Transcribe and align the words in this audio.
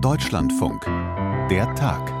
Deutschlandfunk. 0.00 0.84
Der 1.50 1.72
Tag. 1.76 2.12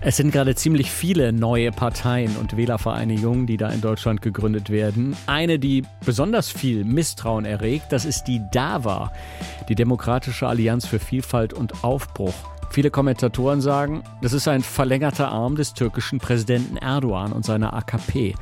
Es 0.00 0.16
sind 0.16 0.30
gerade 0.30 0.54
ziemlich 0.54 0.90
viele 0.90 1.32
neue 1.32 1.72
Parteien 1.72 2.36
und 2.36 2.56
Wählervereinigungen, 2.56 3.46
die 3.46 3.56
da 3.56 3.70
in 3.70 3.80
Deutschland 3.80 4.22
gegründet 4.22 4.70
werden. 4.70 5.16
Eine, 5.26 5.58
die 5.58 5.84
besonders 6.04 6.48
viel 6.48 6.84
Misstrauen 6.84 7.44
erregt, 7.44 7.86
das 7.90 8.04
ist 8.04 8.24
die 8.24 8.40
DAWA, 8.52 9.12
die 9.68 9.74
Demokratische 9.74 10.46
Allianz 10.46 10.86
für 10.86 10.98
Vielfalt 11.00 11.52
und 11.52 11.84
Aufbruch. 11.84 12.34
Viele 12.70 12.90
Kommentatoren 12.90 13.60
sagen, 13.60 14.02
das 14.22 14.32
ist 14.32 14.46
ein 14.46 14.62
verlängerter 14.62 15.28
Arm 15.28 15.56
des 15.56 15.74
türkischen 15.74 16.18
Präsidenten 16.18 16.76
Erdogan 16.76 17.32
und 17.32 17.44
seiner 17.44 17.72
AKP. 17.72 18.34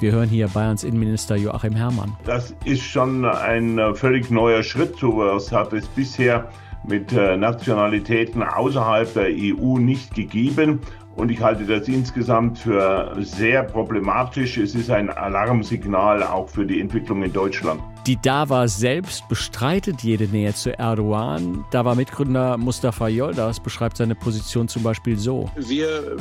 Wir 0.00 0.12
hören 0.12 0.28
hier 0.28 0.48
Bayerns 0.48 0.84
Innenminister 0.84 1.36
Joachim 1.36 1.74
Herrmann. 1.74 2.16
Das 2.24 2.54
ist 2.64 2.82
schon 2.82 3.24
ein 3.24 3.78
äh, 3.78 3.94
völlig 3.94 4.30
neuer 4.30 4.62
Schritt. 4.62 4.96
Sowas 4.98 5.52
hat 5.52 5.72
es 5.72 5.86
bisher 5.86 6.50
mit 6.86 7.12
äh, 7.12 7.36
Nationalitäten 7.36 8.42
außerhalb 8.42 9.12
der 9.14 9.28
EU 9.28 9.78
nicht 9.78 10.14
gegeben. 10.14 10.80
Und 11.16 11.30
ich 11.30 11.40
halte 11.40 11.64
das 11.64 11.86
insgesamt 11.86 12.58
für 12.58 13.14
sehr 13.20 13.62
problematisch. 13.62 14.58
Es 14.58 14.74
ist 14.74 14.90
ein 14.90 15.10
Alarmsignal 15.10 16.24
auch 16.24 16.48
für 16.48 16.66
die 16.66 16.80
Entwicklung 16.80 17.22
in 17.22 17.32
Deutschland. 17.32 17.80
Die 18.06 18.20
DAWA 18.20 18.66
selbst 18.66 19.26
bestreitet 19.28 20.02
jede 20.02 20.24
Nähe 20.24 20.52
zu 20.52 20.76
Erdogan. 20.76 21.64
DAWA-Mitgründer 21.70 22.58
Mustafa 22.58 23.08
Yoldas 23.08 23.60
beschreibt 23.60 23.96
seine 23.96 24.16
Position 24.16 24.66
zum 24.66 24.82
Beispiel 24.82 25.16
so. 25.16 25.48
Wir 25.56 26.16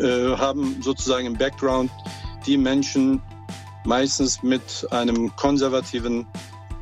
äh, 0.00 0.36
haben 0.36 0.76
sozusagen 0.80 1.26
im 1.26 1.34
Background 1.34 1.90
die 2.46 2.56
Menschen 2.56 3.20
meistens 3.84 4.42
mit 4.42 4.86
einem 4.90 5.34
konservativen 5.36 6.26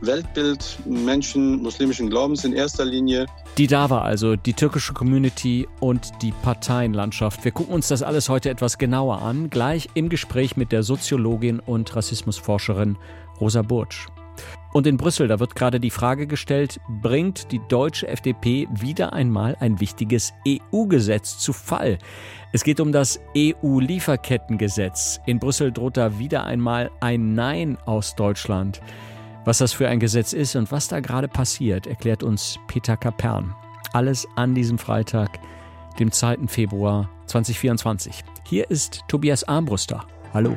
Weltbild, 0.01 0.79
Menschen 0.85 1.63
muslimischen 1.63 2.11
Glaubens 2.11 2.45
in 2.45 2.53
erster 2.53 2.85
Linie. 2.85 3.27
Die 3.57 3.67
DAWA 3.67 4.03
also, 4.03 4.37
die 4.37 4.53
türkische 4.53 4.93
Community 4.93 5.69
und 5.81 6.11
die 6.23 6.33
Parteienlandschaft. 6.33 7.45
Wir 7.45 7.53
gucken 7.53 7.75
uns 7.75 7.89
das 7.89 8.03
alles 8.03 8.29
heute 8.29 8.51
etwas 8.51 8.79
genauer 8.79 9.23
an, 9.23 9.51
gleich 9.51 9.89
im 9.95 10.09
Gespräch 10.09 10.57
mit 10.57 10.73
der 10.73 10.83
Soziologin 10.83 11.61
und 11.61 11.95
Rassismusforscherin 11.95 12.97
Rosa 13.41 13.63
Burtsch. 13.63 14.09
Und 14.75 14.89
in 14.89 14.97
Brüssel, 14.97 15.29
da 15.29 15.39
wird 15.39 15.55
gerade 15.55 15.79
die 15.79 15.91
Frage 15.91 16.27
gestellt, 16.27 16.81
bringt 17.01 17.53
die 17.53 17.61
deutsche 17.69 18.09
FDP 18.09 18.67
wieder 18.73 19.13
einmal 19.13 19.57
ein 19.61 19.79
wichtiges 19.79 20.35
EU-Gesetz 20.49 21.39
zu 21.39 21.53
Fall? 21.53 21.97
Es 22.53 22.65
geht 22.65 22.81
um 22.81 22.91
das 22.91 23.21
EU-Lieferkettengesetz. 23.37 25.21
In 25.27 25.39
Brüssel 25.39 25.71
droht 25.71 25.97
da 25.97 26.19
wieder 26.19 26.43
einmal 26.43 26.91
ein 26.99 27.35
Nein 27.35 27.79
aus 27.87 28.17
Deutschland. 28.17 28.81
Was 29.45 29.59
das 29.59 29.73
für 29.73 29.89
ein 29.89 30.01
Gesetz 30.01 30.33
ist 30.33 30.57
und 30.57 30.73
was 30.73 30.89
da 30.89 30.99
gerade 30.99 31.29
passiert, 31.29 31.87
erklärt 31.87 32.25
uns 32.25 32.59
Peter 32.67 32.97
Kapern. 32.97 33.55
Alles 33.93 34.27
an 34.35 34.57
diesem 34.57 34.79
Freitag, 34.79 35.39
dem 36.01 36.11
2. 36.11 36.49
Februar 36.49 37.09
2024. 37.27 38.25
Hier 38.43 38.69
ist 38.69 39.03
Tobias 39.07 39.45
Armbruster. 39.45 40.05
Hallo. 40.33 40.57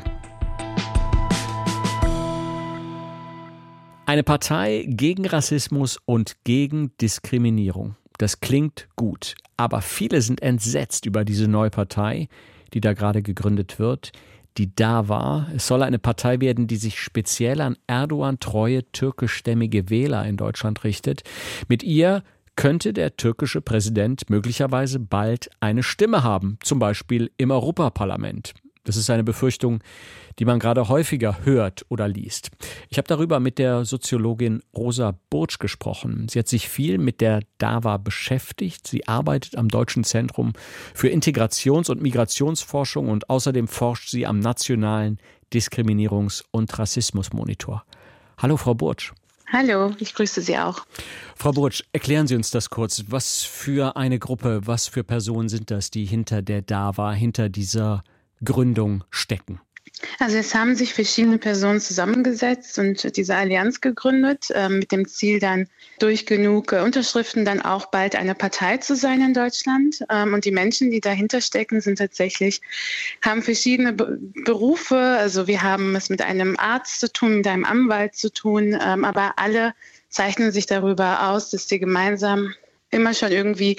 Eine 4.08 4.24
Partei 4.24 4.86
gegen 4.88 5.26
Rassismus 5.26 6.00
und 6.06 6.38
gegen 6.46 6.96
Diskriminierung. 7.02 7.98
Das 8.18 8.40
klingt 8.40 8.88
gut, 8.96 9.36
aber 9.58 9.82
viele 9.82 10.22
sind 10.22 10.42
entsetzt 10.42 11.06
über 11.06 11.26
diese 11.26 11.50
neue 11.50 11.72
Partei, 11.72 12.30
die 12.74 12.80
da 12.80 12.94
gerade 12.94 13.22
gegründet 13.22 13.80
wird, 13.80 14.14
die 14.58 14.74
da 14.74 15.10
war. 15.10 15.50
Es 15.54 15.68
soll 15.68 15.84
eine 15.84 16.00
Partei 16.00 16.40
werden, 16.40 16.68
die 16.68 16.78
sich 16.78 17.02
speziell 17.02 17.60
an 17.60 17.76
Erdogan 17.86 18.40
treue 18.40 18.90
türkischstämmige 18.94 19.90
Wähler 19.90 20.26
in 20.26 20.38
Deutschland 20.38 20.86
richtet. 20.86 21.24
Mit 21.68 21.84
ihr 21.84 22.24
könnte 22.56 22.94
der 22.94 23.18
türkische 23.18 23.60
Präsident 23.60 24.30
möglicherweise 24.30 25.02
bald 25.02 25.50
eine 25.60 25.84
Stimme 25.84 26.24
haben, 26.24 26.60
zum 26.64 26.80
Beispiel 26.80 27.30
im 27.36 27.52
Europaparlament. 27.52 28.54
Das 28.88 28.96
ist 28.96 29.10
eine 29.10 29.26
Befürchtung, 29.26 29.84
die 30.40 30.46
man 30.46 30.60
gerade 30.60 30.88
häufiger 30.88 31.40
hört 31.44 31.86
oder 31.90 32.08
liest. 32.08 32.52
Ich 32.88 32.98
habe 32.98 33.08
darüber 33.10 33.42
mit 33.42 33.58
der 33.58 33.84
Soziologin 33.84 34.64
Rosa 34.74 35.20
Burtsch 35.30 35.60
gesprochen. 35.60 36.28
Sie 36.30 36.40
hat 36.40 36.48
sich 36.48 36.70
viel 36.70 36.98
mit 36.98 37.20
der 37.20 37.42
DAWA 37.58 37.98
beschäftigt. 37.98 38.88
Sie 38.88 39.06
arbeitet 39.06 39.58
am 39.58 39.68
Deutschen 39.68 40.06
Zentrum 40.06 40.54
für 40.94 41.10
Integrations- 41.10 41.92
und 41.92 42.02
Migrationsforschung 42.02 43.10
und 43.10 43.30
außerdem 43.30 43.68
forscht 43.68 44.10
sie 44.10 44.26
am 44.26 44.40
Nationalen 44.40 45.18
Diskriminierungs- 45.52 46.46
und 46.52 46.80
Rassismusmonitor. 46.80 47.84
Hallo, 48.38 48.56
Frau 48.56 48.74
Burtsch. 48.74 49.12
Hallo, 49.52 49.92
ich 50.00 50.14
grüße 50.14 50.42
Sie 50.42 50.58
auch. 50.58 50.86
Frau 51.36 51.52
Burtsch, 51.52 51.84
erklären 51.92 52.28
Sie 52.28 52.36
uns 52.36 52.52
das 52.52 52.70
kurz. 52.70 53.04
Was 53.10 53.44
für 53.44 53.98
eine 53.98 54.18
Gruppe, 54.18 54.62
was 54.64 54.88
für 54.88 55.04
Personen 55.04 55.50
sind 55.50 55.72
das, 55.72 55.92
die 55.92 56.06
hinter 56.06 56.42
der 56.42 56.62
DAWA, 56.62 57.12
hinter 57.12 57.50
dieser 57.50 58.04
Gründung 58.44 59.04
stecken? 59.10 59.60
Also 60.20 60.38
es 60.38 60.54
haben 60.54 60.76
sich 60.76 60.94
verschiedene 60.94 61.38
Personen 61.38 61.80
zusammengesetzt 61.80 62.78
und 62.78 63.18
diese 63.18 63.36
Allianz 63.36 63.82
gegründet, 63.82 64.50
äh, 64.52 64.70
mit 64.70 64.92
dem 64.92 65.08
Ziel 65.08 65.40
dann 65.40 65.68
durch 66.00 66.26
genug 66.26 66.72
äh, 66.72 66.82
Unterschriften 66.82 67.46
dann 67.46 67.62
auch 67.62 67.88
bald 67.88 68.16
eine 68.16 68.36
Partei 68.36 68.78
zu 68.78 68.96
sein 68.96 69.22
in 69.22 69.34
Deutschland. 69.34 70.04
Ähm, 70.10 70.34
und 70.34 70.46
die 70.46 70.52
Menschen, 70.52 70.92
die 70.92 71.02
dahinter 71.02 71.42
stecken, 71.42 71.82
sind 71.82 71.98
tatsächlich, 71.98 72.62
haben 73.24 73.42
verschiedene 73.42 73.94
Be 73.94 74.20
Berufe. 74.46 74.98
Also 74.98 75.48
wir 75.48 75.64
haben 75.64 75.96
es 75.96 76.10
mit 76.10 76.22
einem 76.22 76.58
Arzt 76.58 77.00
zu 77.00 77.12
tun, 77.12 77.38
mit 77.38 77.48
einem 77.48 77.66
Anwalt 77.66 78.16
zu 78.16 78.32
tun, 78.32 78.78
ähm, 78.80 79.04
aber 79.04 79.34
alle 79.38 79.74
zeichnen 80.10 80.52
sich 80.52 80.68
darüber 80.68 81.30
aus, 81.30 81.50
dass 81.50 81.68
sie 81.68 81.80
gemeinsam 81.80 82.54
immer 82.92 83.14
schon 83.14 83.32
irgendwie 83.32 83.78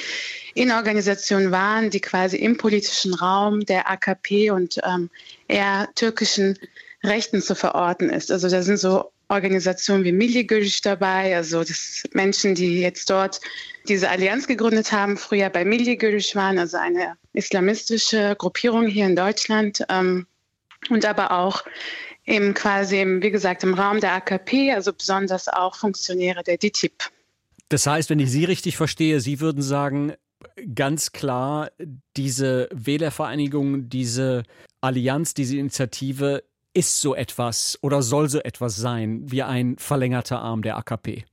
in 0.55 0.71
Organisationen 0.71 1.51
waren, 1.51 1.91
die 1.91 2.01
quasi 2.01 2.37
im 2.37 2.57
politischen 2.57 3.15
Raum 3.15 3.65
der 3.65 3.91
AKP 3.91 4.51
und 4.51 4.81
ähm, 4.85 5.11
eher 5.47 5.89
türkischen 5.95 6.59
Rechten 7.05 7.41
zu 7.41 7.55
verorten 7.55 8.11
ist. 8.11 8.31
Also 8.31 8.49
da 8.49 8.63
sind 8.63 8.79
so 8.79 9.13
Organisationen 9.29 10.05
wie 10.05 10.13
Milli 10.13 10.47
dabei, 10.83 11.37
also 11.37 11.63
das 11.63 12.03
Menschen, 12.13 12.55
die 12.55 12.81
jetzt 12.81 13.11
dort 13.11 13.41
diese 13.87 14.09
Allianz 14.09 14.47
gegründet 14.47 14.91
haben, 14.91 15.17
früher 15.17 15.51
bei 15.51 15.65
Milli 15.65 15.99
waren, 16.35 16.59
also 16.59 16.79
eine 16.79 17.17
islamistische 17.35 18.35
Gruppierung 18.39 18.87
hier 18.87 19.07
in 19.07 19.17
Deutschland 19.17 19.85
ähm, 19.91 20.27
und 20.89 21.05
aber 21.05 21.33
auch 21.33 21.63
eben 22.25 22.55
quasi, 22.55 23.01
im, 23.01 23.23
wie 23.23 23.31
gesagt, 23.31 23.63
im 23.65 23.75
Raum 23.75 24.01
der 24.01 24.13
AKP, 24.13 24.73
also 24.73 24.93
besonders 24.93 25.49
auch 25.49 25.77
Funktionäre 25.77 26.43
der 26.43 26.57
DITIB. 26.57 27.11
Das 27.69 27.87
heißt, 27.87 28.11
wenn 28.11 28.19
ich 28.19 28.31
Sie 28.31 28.45
richtig 28.45 28.77
verstehe, 28.77 29.21
Sie 29.21 29.41
würden 29.41 29.63
sagen, 29.63 30.15
ganz 30.75 31.13
klar, 31.13 31.71
diese 32.17 32.69
Wählervereinigung, 32.73 33.89
diese 33.89 34.45
Allianz, 34.81 35.35
diese 35.35 35.59
Initiative 35.59 36.45
ist 36.75 37.01
so 37.01 37.15
etwas 37.15 37.79
oder 37.83 38.03
soll 38.03 38.29
so 38.29 38.39
etwas 38.41 38.77
sein 38.77 39.31
wie 39.31 39.43
ein 39.43 39.77
verlängerter 39.79 40.41
Arm 40.41 40.63
der 40.63 40.77
AKP. 40.77 41.25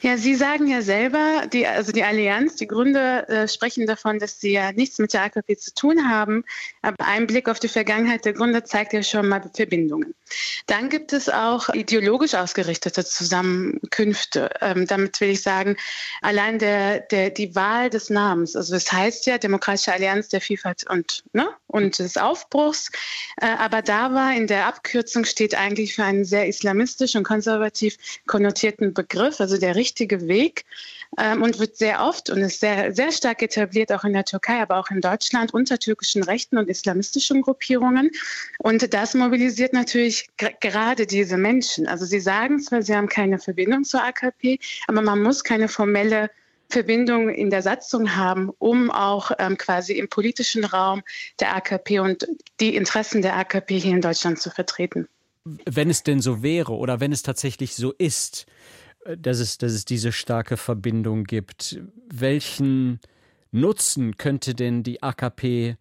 Ja, 0.00 0.16
Sie 0.16 0.34
sagen 0.34 0.66
ja 0.66 0.82
selber, 0.82 1.46
die, 1.52 1.66
also 1.66 1.92
die 1.92 2.02
Allianz, 2.02 2.56
die 2.56 2.66
Gründer 2.66 3.28
äh, 3.28 3.48
sprechen 3.48 3.86
davon, 3.86 4.18
dass 4.18 4.40
sie 4.40 4.52
ja 4.52 4.72
nichts 4.72 4.98
mit 4.98 5.12
der 5.12 5.22
AKP 5.22 5.56
zu 5.56 5.74
tun 5.74 6.08
haben. 6.08 6.44
Aber 6.82 7.04
ein 7.06 7.26
Blick 7.26 7.48
auf 7.48 7.58
die 7.58 7.68
Vergangenheit 7.68 8.24
der 8.24 8.32
Gründer 8.32 8.64
zeigt 8.64 8.92
ja 8.92 9.02
schon 9.02 9.28
mal 9.28 9.42
Verbindungen. 9.54 10.14
Dann 10.66 10.88
gibt 10.88 11.12
es 11.12 11.28
auch 11.28 11.68
ideologisch 11.70 12.34
ausgerichtete 12.34 13.04
Zusammenkünfte. 13.04 14.50
Ähm, 14.60 14.86
damit 14.86 15.20
will 15.20 15.30
ich 15.30 15.42
sagen, 15.42 15.76
allein 16.20 16.58
der, 16.58 17.00
der, 17.00 17.30
die 17.30 17.54
Wahl 17.54 17.90
des 17.90 18.10
Namens, 18.10 18.56
also 18.56 18.74
das 18.74 18.92
heißt 18.92 19.26
ja 19.26 19.38
Demokratische 19.38 19.92
Allianz 19.92 20.28
der 20.28 20.40
Vielfalt 20.40 20.88
und, 20.88 21.22
ne, 21.32 21.48
und 21.66 21.98
des 21.98 22.16
Aufbruchs. 22.16 22.90
Äh, 23.40 23.46
aber 23.46 23.82
da 23.82 24.12
war 24.12 24.34
in 24.34 24.46
der 24.46 24.66
Abkürzung 24.66 25.24
steht 25.24 25.54
eigentlich 25.54 25.94
für 25.94 26.04
einen 26.04 26.24
sehr 26.24 26.48
islamistisch 26.48 27.14
und 27.16 27.24
konservativ 27.24 27.96
konnotierten 28.26 28.94
Begriff, 28.94 29.40
also 29.40 29.58
der 29.58 29.65
richtige 29.74 30.28
Weg 30.28 30.64
ähm, 31.18 31.42
und 31.42 31.58
wird 31.58 31.76
sehr 31.76 32.02
oft 32.02 32.30
und 32.30 32.38
ist 32.38 32.60
sehr, 32.60 32.94
sehr 32.94 33.10
stark 33.12 33.42
etabliert, 33.42 33.92
auch 33.92 34.04
in 34.04 34.12
der 34.12 34.24
Türkei, 34.24 34.60
aber 34.60 34.78
auch 34.78 34.90
in 34.90 35.00
Deutschland, 35.00 35.52
unter 35.54 35.78
türkischen 35.78 36.22
Rechten 36.22 36.58
und 36.58 36.68
islamistischen 36.68 37.42
Gruppierungen. 37.42 38.10
Und 38.58 38.92
das 38.94 39.14
mobilisiert 39.14 39.72
natürlich 39.72 40.28
gerade 40.60 41.06
diese 41.06 41.36
Menschen. 41.36 41.86
Also 41.86 42.04
sie 42.04 42.20
sagen 42.20 42.60
zwar, 42.60 42.82
sie 42.82 42.94
haben 42.94 43.08
keine 43.08 43.38
Verbindung 43.38 43.84
zur 43.84 44.04
AKP, 44.04 44.58
aber 44.86 45.02
man 45.02 45.22
muss 45.22 45.42
keine 45.42 45.68
formelle 45.68 46.30
Verbindung 46.68 47.28
in 47.28 47.50
der 47.50 47.62
Satzung 47.62 48.16
haben, 48.16 48.50
um 48.58 48.90
auch 48.90 49.30
ähm, 49.38 49.56
quasi 49.56 49.94
im 49.94 50.08
politischen 50.08 50.64
Raum 50.64 51.02
der 51.40 51.54
AKP 51.54 52.00
und 52.00 52.26
die 52.60 52.74
Interessen 52.74 53.22
der 53.22 53.36
AKP 53.36 53.78
hier 53.78 53.92
in 53.92 54.00
Deutschland 54.00 54.40
zu 54.40 54.50
vertreten. 54.50 55.08
Wenn 55.64 55.90
es 55.90 56.02
denn 56.02 56.20
so 56.20 56.42
wäre 56.42 56.72
oder 56.72 56.98
wenn 56.98 57.12
es 57.12 57.22
tatsächlich 57.22 57.76
so 57.76 57.92
ist, 57.92 58.46
dass 59.18 59.38
es, 59.38 59.58
dass 59.58 59.72
es 59.72 59.84
diese 59.84 60.12
starke 60.12 60.56
Verbindung 60.56 61.24
gibt. 61.24 61.80
Welchen 62.08 63.00
Nutzen 63.52 64.16
könnte 64.16 64.54
denn 64.54 64.82
die 64.82 65.02
AKP 65.02 65.76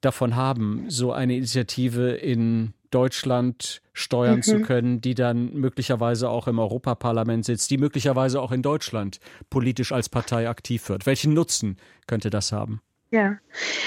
davon 0.00 0.36
haben, 0.36 0.84
so 0.88 1.12
eine 1.12 1.36
Initiative 1.36 2.12
in 2.12 2.74
Deutschland 2.90 3.82
steuern 3.92 4.36
mhm. 4.36 4.42
zu 4.42 4.60
können, 4.60 5.00
die 5.00 5.14
dann 5.14 5.52
möglicherweise 5.54 6.30
auch 6.30 6.48
im 6.48 6.58
Europaparlament 6.58 7.44
sitzt, 7.44 7.70
die 7.70 7.78
möglicherweise 7.78 8.40
auch 8.40 8.52
in 8.52 8.62
Deutschland 8.62 9.20
politisch 9.50 9.92
als 9.92 10.08
Partei 10.08 10.48
aktiv 10.48 10.88
wird. 10.88 11.04
Welchen 11.06 11.34
Nutzen 11.34 11.76
könnte 12.06 12.30
das 12.30 12.52
haben? 12.52 12.80
Ja, 13.10 13.38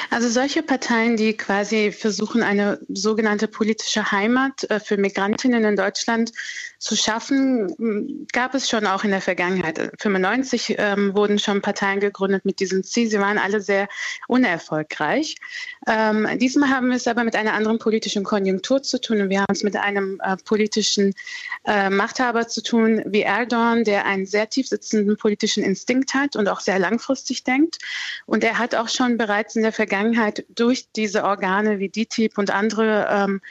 also 0.09 0.29
solche 0.29 0.63
Parteien, 0.63 1.15
die 1.15 1.37
quasi 1.37 1.91
versuchen, 1.91 2.41
eine 2.41 2.79
sogenannte 2.89 3.47
politische 3.47 4.11
Heimat 4.11 4.63
äh, 4.69 4.79
für 4.79 4.97
Migrantinnen 4.97 5.63
in 5.63 5.75
Deutschland 5.75 6.31
zu 6.79 6.95
schaffen, 6.95 8.25
gab 8.33 8.55
es 8.55 8.67
schon 8.67 8.87
auch 8.87 9.03
in 9.03 9.11
der 9.11 9.21
Vergangenheit. 9.21 9.77
1995 9.77 10.75
ähm, 10.79 11.15
wurden 11.15 11.37
schon 11.37 11.61
Parteien 11.61 11.99
gegründet 11.99 12.43
mit 12.45 12.59
diesem 12.59 12.83
Ziel. 12.83 13.07
Sie 13.07 13.19
waren 13.19 13.37
alle 13.37 13.61
sehr 13.61 13.87
unerfolgreich. 14.27 15.35
Ähm, 15.87 16.27
diesmal 16.39 16.69
haben 16.69 16.89
wir 16.89 16.95
es 16.95 17.07
aber 17.07 17.23
mit 17.23 17.35
einer 17.35 17.53
anderen 17.53 17.77
politischen 17.77 18.23
Konjunktur 18.23 18.81
zu 18.81 18.99
tun. 18.99 19.29
Wir 19.29 19.41
haben 19.41 19.53
es 19.53 19.61
mit 19.61 19.75
einem 19.75 20.19
äh, 20.23 20.35
politischen 20.37 21.13
äh, 21.65 21.91
Machthaber 21.91 22.47
zu 22.47 22.63
tun 22.63 23.03
wie 23.05 23.21
Erdogan, 23.21 23.83
der 23.83 24.05
einen 24.05 24.25
sehr 24.25 24.49
tief 24.49 24.67
sitzenden 24.67 25.15
politischen 25.17 25.63
Instinkt 25.63 26.15
hat 26.15 26.35
und 26.35 26.49
auch 26.49 26.61
sehr 26.61 26.79
langfristig 26.79 27.43
denkt. 27.43 27.77
Und 28.25 28.43
er 28.43 28.57
hat 28.57 28.73
auch 28.73 28.89
schon 28.89 29.10
bereits 29.17 29.55
in 29.55 29.63
der 29.63 29.71
Vergangenheit 29.71 30.45
durch 30.49 30.91
diese 30.95 31.23
Organe 31.23 31.79
wie 31.79 31.89
DTIP 31.89 32.37
und 32.37 32.51
andere 32.51 33.07
ähm, 33.09 33.41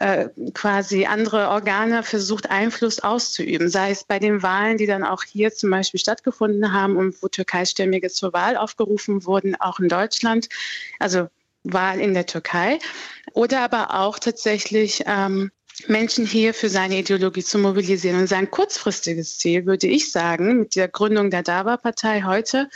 äh, 0.00 0.28
quasi 0.54 1.06
andere 1.06 1.48
Organe 1.48 2.04
versucht, 2.04 2.50
Einfluss 2.50 3.00
auszuüben, 3.00 3.68
sei 3.68 3.90
es 3.90 4.04
bei 4.04 4.20
den 4.20 4.42
Wahlen, 4.42 4.78
die 4.78 4.86
dann 4.86 5.02
auch 5.02 5.24
hier 5.24 5.52
zum 5.52 5.70
Beispiel 5.70 5.98
stattgefunden 5.98 6.72
haben 6.72 6.96
und 6.96 7.20
wo 7.20 7.26
Türkeistämmige 7.26 8.08
zur 8.08 8.32
Wahl 8.32 8.56
aufgerufen 8.56 9.24
wurden, 9.26 9.56
auch 9.56 9.80
in 9.80 9.88
Deutschland, 9.88 10.48
also 11.00 11.28
Wahl 11.64 12.00
in 12.00 12.14
der 12.14 12.26
Türkei, 12.26 12.78
oder 13.32 13.60
aber 13.60 13.94
auch 13.94 14.20
tatsächlich 14.20 15.02
ähm, 15.06 15.50
Menschen 15.86 16.26
hier 16.26 16.54
für 16.54 16.68
seine 16.68 16.98
Ideologie 16.98 17.42
zu 17.42 17.58
mobilisieren. 17.58 18.20
Und 18.20 18.28
sein 18.28 18.50
kurzfristiges 18.50 19.38
Ziel, 19.38 19.66
würde 19.66 19.86
ich 19.86 20.12
sagen, 20.12 20.60
mit 20.60 20.76
der 20.76 20.88
Gründung 20.88 21.30
der 21.30 21.42
DAWA-Partei 21.42 22.22
heute, 22.22 22.68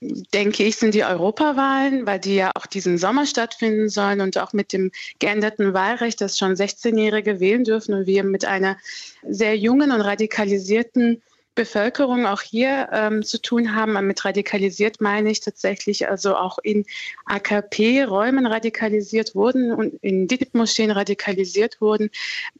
denke 0.00 0.64
ich, 0.64 0.76
sind 0.76 0.94
die 0.94 1.04
Europawahlen, 1.04 2.06
weil 2.06 2.18
die 2.18 2.36
ja 2.36 2.52
auch 2.54 2.66
diesen 2.66 2.96
Sommer 2.96 3.26
stattfinden 3.26 3.88
sollen 3.88 4.20
und 4.20 4.38
auch 4.38 4.52
mit 4.52 4.72
dem 4.72 4.90
geänderten 5.18 5.74
Wahlrecht, 5.74 6.20
dass 6.20 6.38
schon 6.38 6.54
16-Jährige 6.54 7.38
wählen 7.40 7.64
dürfen 7.64 7.94
und 7.94 8.06
wir 8.06 8.24
mit 8.24 8.44
einer 8.44 8.78
sehr 9.22 9.56
jungen 9.56 9.92
und 9.92 10.00
radikalisierten 10.00 11.22
Bevölkerung 11.54 12.26
auch 12.26 12.42
hier 12.42 12.88
ähm, 12.92 13.22
zu 13.22 13.40
tun 13.40 13.74
haben. 13.74 13.92
Mit 14.06 14.24
radikalisiert 14.24 15.00
meine 15.00 15.30
ich 15.30 15.40
tatsächlich 15.40 16.08
also 16.08 16.36
auch 16.36 16.58
in 16.62 16.86
AKP-Räumen 17.26 18.46
radikalisiert 18.46 19.34
wurden 19.34 19.72
und 19.72 19.94
in 20.02 20.26
DITIB-Moscheen 20.26 20.90
radikalisiert 20.90 21.80
wurden, 21.80 22.10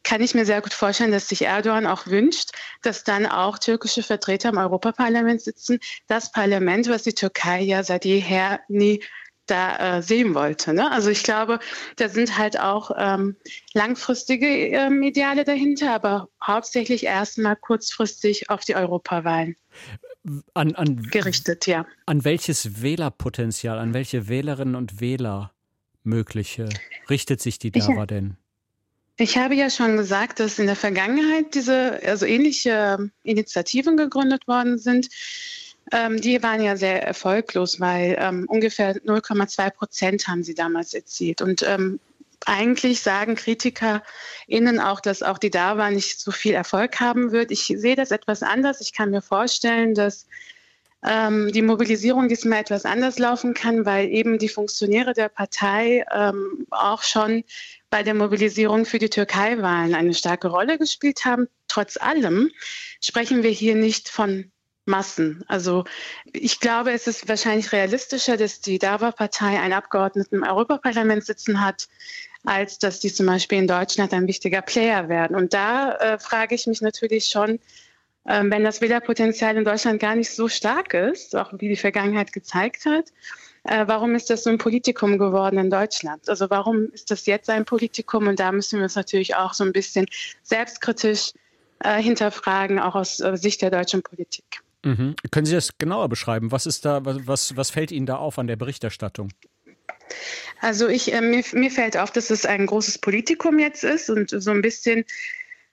kann 0.03 0.21
ich 0.21 0.33
mir 0.33 0.45
sehr 0.45 0.61
gut 0.61 0.73
vorstellen, 0.73 1.11
dass 1.11 1.29
sich 1.29 1.43
Erdogan 1.43 1.87
auch 1.87 2.07
wünscht, 2.07 2.51
dass 2.81 3.03
dann 3.03 3.25
auch 3.25 3.57
türkische 3.57 4.03
Vertreter 4.03 4.49
im 4.49 4.57
Europaparlament 4.57 5.41
sitzen. 5.41 5.79
Das 6.07 6.31
Parlament, 6.31 6.89
was 6.89 7.03
die 7.03 7.13
Türkei 7.13 7.61
ja 7.61 7.83
seit 7.83 8.05
jeher 8.05 8.59
nie 8.67 9.01
da 9.51 9.97
äh, 9.97 10.01
sehen 10.01 10.33
wollte. 10.33 10.73
Ne? 10.73 10.89
Also 10.91 11.09
ich 11.09 11.23
glaube, 11.23 11.59
da 11.97 12.09
sind 12.09 12.37
halt 12.37 12.59
auch 12.59 12.91
ähm, 12.97 13.35
langfristige 13.73 14.47
ähm, 14.47 15.03
Ideale 15.03 15.43
dahinter, 15.43 15.93
aber 15.93 16.29
hauptsächlich 16.41 17.05
erstmal 17.05 17.55
kurzfristig 17.55 18.49
auf 18.49 18.61
die 18.61 18.75
Europawahlen. 18.75 19.55
An, 20.53 20.75
an, 20.75 21.03
gerichtet, 21.03 21.67
ja. 21.67 21.85
An 22.05 22.23
welches 22.23 22.81
Wählerpotenzial, 22.81 23.79
an 23.79 23.93
welche 23.93 24.27
Wählerinnen 24.27 24.75
und 24.75 25.01
Wähler 25.01 25.51
mögliche 26.03 26.69
richtet 27.09 27.41
sich 27.41 27.59
die 27.59 27.71
DAWA 27.71 28.05
denn? 28.05 28.37
Ich 29.17 29.37
habe 29.37 29.55
ja 29.55 29.69
schon 29.69 29.97
gesagt, 29.97 30.39
dass 30.39 30.57
in 30.57 30.67
der 30.67 30.75
Vergangenheit 30.75 31.53
diese, 31.53 31.99
also 32.03 32.25
ähnliche 32.25 33.11
Initiativen 33.23 33.97
gegründet 33.97 34.47
worden 34.47 34.77
sind. 34.77 35.09
Ähm, 35.91 36.21
die 36.21 36.41
waren 36.41 36.63
ja 36.63 36.77
sehr 36.77 37.03
erfolglos, 37.03 37.79
weil 37.79 38.15
ähm, 38.19 38.45
ungefähr 38.47 38.95
0,2 38.95 39.69
Prozent 39.71 40.27
haben 40.27 40.43
sie 40.43 40.55
damals 40.55 40.93
erzielt. 40.93 41.41
Und 41.41 41.63
ähm, 41.63 41.99
eigentlich 42.45 43.01
sagen 43.01 43.35
KritikerInnen 43.35 44.79
auch, 44.79 44.99
dass 44.99 45.21
auch 45.21 45.37
die 45.37 45.49
DAWA 45.49 45.91
nicht 45.91 46.19
so 46.19 46.31
viel 46.31 46.53
Erfolg 46.53 46.99
haben 46.99 47.31
wird. 47.31 47.51
Ich 47.51 47.73
sehe 47.75 47.95
das 47.95 48.11
etwas 48.11 48.41
anders. 48.41 48.81
Ich 48.81 48.93
kann 48.93 49.11
mir 49.11 49.21
vorstellen, 49.21 49.93
dass 49.93 50.27
ähm, 51.03 51.51
die 51.51 51.61
Mobilisierung 51.61 52.27
diesmal 52.27 52.59
etwas 52.59 52.85
anders 52.85 53.19
laufen 53.19 53.53
kann, 53.53 53.85
weil 53.85 54.09
eben 54.09 54.37
die 54.39 54.49
Funktionäre 54.49 55.13
der 55.13 55.29
Partei 55.29 56.05
ähm, 56.11 56.67
auch 56.69 57.03
schon 57.03 57.43
bei 57.89 58.03
der 58.03 58.13
Mobilisierung 58.13 58.85
für 58.85 58.99
die 58.99 59.09
Türkei-Wahlen 59.09 59.95
eine 59.95 60.13
starke 60.13 60.47
Rolle 60.47 60.77
gespielt 60.77 61.25
haben. 61.25 61.47
Trotz 61.67 61.97
allem 61.97 62.51
sprechen 63.01 63.43
wir 63.43 63.51
hier 63.51 63.75
nicht 63.75 64.09
von 64.09 64.51
Massen. 64.85 65.43
Also 65.47 65.85
ich 66.33 66.59
glaube, 66.59 66.91
es 66.91 67.07
ist 67.07 67.27
wahrscheinlich 67.27 67.71
realistischer, 67.71 68.37
dass 68.37 68.61
die 68.61 68.79
DAWA-Partei 68.79 69.59
einen 69.59 69.73
Abgeordneten 69.73 70.35
im 70.35 70.43
Europaparlament 70.43 71.25
sitzen 71.25 71.63
hat, 71.63 71.87
als 72.43 72.79
dass 72.79 72.99
die 72.99 73.13
zum 73.13 73.27
Beispiel 73.27 73.59
in 73.59 73.67
Deutschland 73.67 74.13
ein 74.13 74.27
wichtiger 74.27 74.61
Player 74.61 75.09
werden. 75.09 75.35
Und 75.35 75.53
da 75.53 75.93
äh, 75.95 76.19
frage 76.19 76.55
ich 76.55 76.65
mich 76.67 76.81
natürlich 76.81 77.25
schon, 77.25 77.59
äh, 78.25 78.43
wenn 78.43 78.63
das 78.63 78.81
Wählerpotenzial 78.81 79.55
in 79.57 79.65
Deutschland 79.65 79.99
gar 79.99 80.15
nicht 80.15 80.31
so 80.31 80.47
stark 80.47 80.93
ist, 80.93 81.35
auch 81.35 81.53
wie 81.53 81.69
die 81.69 81.75
Vergangenheit 81.75 82.33
gezeigt 82.33 82.85
hat, 82.85 83.09
äh, 83.63 83.85
warum 83.87 84.15
ist 84.15 84.29
das 84.31 84.43
so 84.43 84.49
ein 84.49 84.57
Politikum 84.57 85.19
geworden 85.19 85.59
in 85.59 85.69
Deutschland? 85.69 86.27
Also 86.27 86.49
warum 86.49 86.91
ist 86.91 87.11
das 87.11 87.27
jetzt 87.27 87.49
ein 87.49 87.65
Politikum? 87.65 88.27
Und 88.27 88.39
da 88.39 88.51
müssen 88.51 88.79
wir 88.79 88.83
uns 88.83 88.95
natürlich 88.95 89.35
auch 89.35 89.53
so 89.53 89.63
ein 89.63 89.71
bisschen 89.71 90.07
selbstkritisch 90.41 91.33
äh, 91.83 92.01
hinterfragen, 92.01 92.79
auch 92.79 92.95
aus 92.95 93.19
äh, 93.19 93.37
Sicht 93.37 93.61
der 93.61 93.69
deutschen 93.69 94.01
Politik. 94.01 94.61
Mhm. 94.83 95.15
Können 95.29 95.45
Sie 95.45 95.53
das 95.53 95.77
genauer 95.77 96.09
beschreiben? 96.09 96.51
Was 96.51 96.65
ist 96.65 96.85
da, 96.85 97.01
was, 97.03 97.55
was 97.55 97.69
fällt 97.69 97.91
Ihnen 97.91 98.05
da 98.05 98.17
auf 98.17 98.39
an 98.39 98.47
der 98.47 98.55
Berichterstattung? 98.55 99.29
Also 100.59 100.87
ich, 100.87 101.13
äh, 101.13 101.21
mir, 101.21 101.43
mir 101.53 101.71
fällt 101.71 101.97
auf, 101.97 102.11
dass 102.11 102.29
es 102.29 102.45
ein 102.45 102.65
großes 102.65 102.99
Politikum 102.99 103.59
jetzt 103.59 103.83
ist 103.83 104.09
und 104.09 104.29
so 104.29 104.51
ein 104.51 104.61
bisschen 104.61 105.05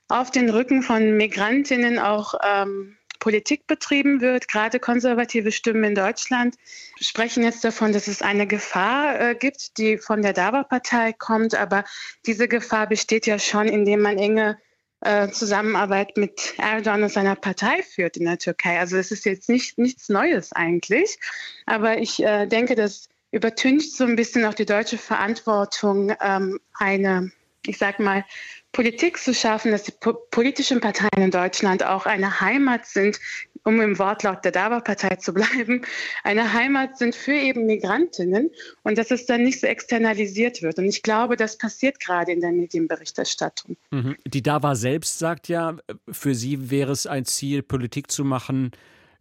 auf 0.09 0.31
den 0.31 0.49
Rücken 0.49 0.83
von 0.83 1.17
Migrantinnen 1.17 1.99
auch 1.99 2.35
ähm, 2.45 2.97
Politik 3.19 3.67
betrieben 3.67 4.21
wird. 4.21 4.49
Gerade 4.49 4.81
konservative 4.81 5.53
Stimmen 5.53 5.85
in 5.85 5.95
Deutschland 5.95 6.57
sprechen 7.01 7.43
jetzt 7.43 7.65
davon, 7.65 7.93
dass 7.93 8.07
es 8.07 8.23
eine 8.23 8.47
Gefahr 8.47 9.21
äh, 9.21 9.35
gibt, 9.35 9.77
die 9.79 9.99
von 9.99 10.23
der 10.23 10.33
DAWA-Partei 10.33 11.13
kommt. 11.13 11.55
Aber 11.55 11.85
diese 12.27 12.49
Gefahr 12.49 12.87
besteht 12.87 13.27
ja 13.27 13.39
schon, 13.39 13.67
indem 13.69 14.01
man 14.01 14.19
enge 14.19 14.59
äh, 15.01 15.29
Zusammenarbeit 15.31 16.17
mit 16.17 16.55
Erdogan 16.59 17.03
und 17.03 17.13
seiner 17.13 17.37
Partei 17.37 17.83
führt 17.83 18.17
in 18.17 18.25
der 18.25 18.39
Türkei. 18.39 18.79
Also 18.79 18.97
es 18.97 19.11
ist 19.11 19.25
jetzt 19.25 19.49
nicht, 19.49 19.79
nichts 19.79 20.09
Neues 20.09 20.53
eigentlich. 20.53 21.19
Aber 21.67 21.99
ich 21.99 22.23
äh, 22.23 22.47
denke, 22.47 22.75
das 22.75 23.09
übertüncht 23.31 23.97
so 23.97 24.05
ein 24.05 24.17
bisschen 24.17 24.45
auch 24.45 24.55
die 24.55 24.67
deutsche 24.67 24.99
Verantwortung, 24.99 26.15
ähm, 26.21 26.59
eine, 26.75 27.31
ich 27.67 27.79
sag 27.79 28.01
mal, 28.01 28.25
Politik 28.73 29.19
zu 29.19 29.35
schaffen, 29.35 29.73
dass 29.73 29.85
die 29.85 29.93
po 29.93 30.13
politischen 30.31 30.81
Parteien 30.81 31.23
in 31.23 31.31
Deutschland 31.31 31.85
auch 31.85 32.07
eine 32.07 32.41
Heimat 32.41 32.87
sind, 32.87 33.19
um 33.65 33.81
im 33.81 33.99
Wortlaut 33.99 34.45
der 34.45 34.53
DAWA-Partei 34.53 35.17
zu 35.17 35.33
bleiben, 35.35 35.83
eine 36.25 36.53
Heimat 36.53 36.97
sind 36.97 37.15
für 37.15 37.33
eben 37.33 37.67
Migrantinnen 37.67 38.51
und 38.83 38.99
dass 38.99 39.11
es 39.11 39.27
dann 39.27 39.45
nicht 39.45 39.61
so 39.61 39.67
externalisiert 39.67 40.63
wird. 40.63 40.79
Und 40.79 40.87
ich 40.87 41.03
glaube, 41.03 41.37
das 41.37 41.59
passiert 41.59 42.01
gerade 42.01 42.33
in 42.33 42.41
der 42.41 42.53
Medienberichterstattung. 42.53 43.77
Mhm. 43.91 44.17
Die 44.27 44.43
DAWA 44.43 44.75
selbst 44.75 45.19
sagt 45.19 45.49
ja, 45.49 45.77
für 46.11 46.35
sie 46.35 46.71
wäre 46.71 46.93
es 46.93 47.07
ein 47.07 47.25
Ziel, 47.25 47.63
Politik 47.63 48.11
zu 48.11 48.25
machen, 48.25 48.73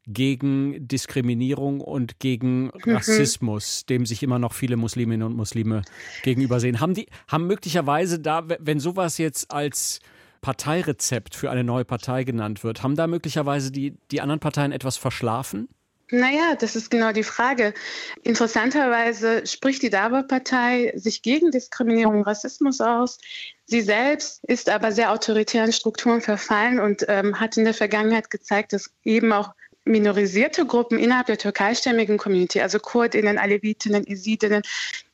gegen 0.07 0.87
Diskriminierung 0.87 1.81
und 1.81 2.19
gegen 2.19 2.65
mhm. 2.65 2.95
Rassismus, 2.95 3.85
dem 3.85 4.05
sich 4.05 4.23
immer 4.23 4.39
noch 4.39 4.53
viele 4.53 4.77
Musliminnen 4.77 5.27
und 5.27 5.35
Muslime 5.35 5.81
gegenübersehen. 6.23 6.79
Haben 6.79 6.93
die, 6.93 7.07
haben 7.27 7.45
möglicherweise 7.47 8.19
da, 8.19 8.43
wenn 8.59 8.79
sowas 8.79 9.17
jetzt 9.17 9.51
als 9.51 9.99
Parteirezept 10.41 11.35
für 11.35 11.51
eine 11.51 11.63
neue 11.63 11.85
Partei 11.85 12.23
genannt 12.23 12.63
wird, 12.63 12.83
haben 12.83 12.95
da 12.95 13.07
möglicherweise 13.07 13.71
die, 13.71 13.97
die 14.11 14.21
anderen 14.21 14.39
Parteien 14.39 14.71
etwas 14.71 14.97
verschlafen? 14.97 15.67
Naja, 16.09 16.55
das 16.55 16.77
ist 16.77 16.89
genau 16.89 17.11
die 17.11 17.23
Frage. 17.23 17.73
Interessanterweise 18.23 19.45
spricht 19.45 19.81
die 19.81 19.89
DAWA-Partei 19.89 20.93
sich 20.95 21.21
gegen 21.21 21.51
Diskriminierung 21.51 22.19
und 22.19 22.23
Rassismus 22.23 22.79
aus. 22.79 23.17
Sie 23.65 23.81
selbst 23.81 24.41
ist 24.45 24.69
aber 24.69 24.93
sehr 24.93 25.11
autoritären 25.11 25.73
Strukturen 25.73 26.21
verfallen 26.21 26.79
und 26.79 27.03
ähm, 27.09 27.37
hat 27.37 27.57
in 27.57 27.65
der 27.65 27.73
Vergangenheit 27.73 28.29
gezeigt, 28.29 28.71
dass 28.71 28.89
eben 29.03 29.33
auch 29.33 29.53
minorisierte 29.87 30.65
Gruppen 30.65 30.99
innerhalb 30.99 31.27
der 31.27 31.37
türkeistämmigen 31.37 32.17
Community, 32.17 32.61
also 32.61 32.79
Kurdinnen, 32.79 33.37
Alevitinnen, 33.37 34.03
Isidinnen, 34.05 34.63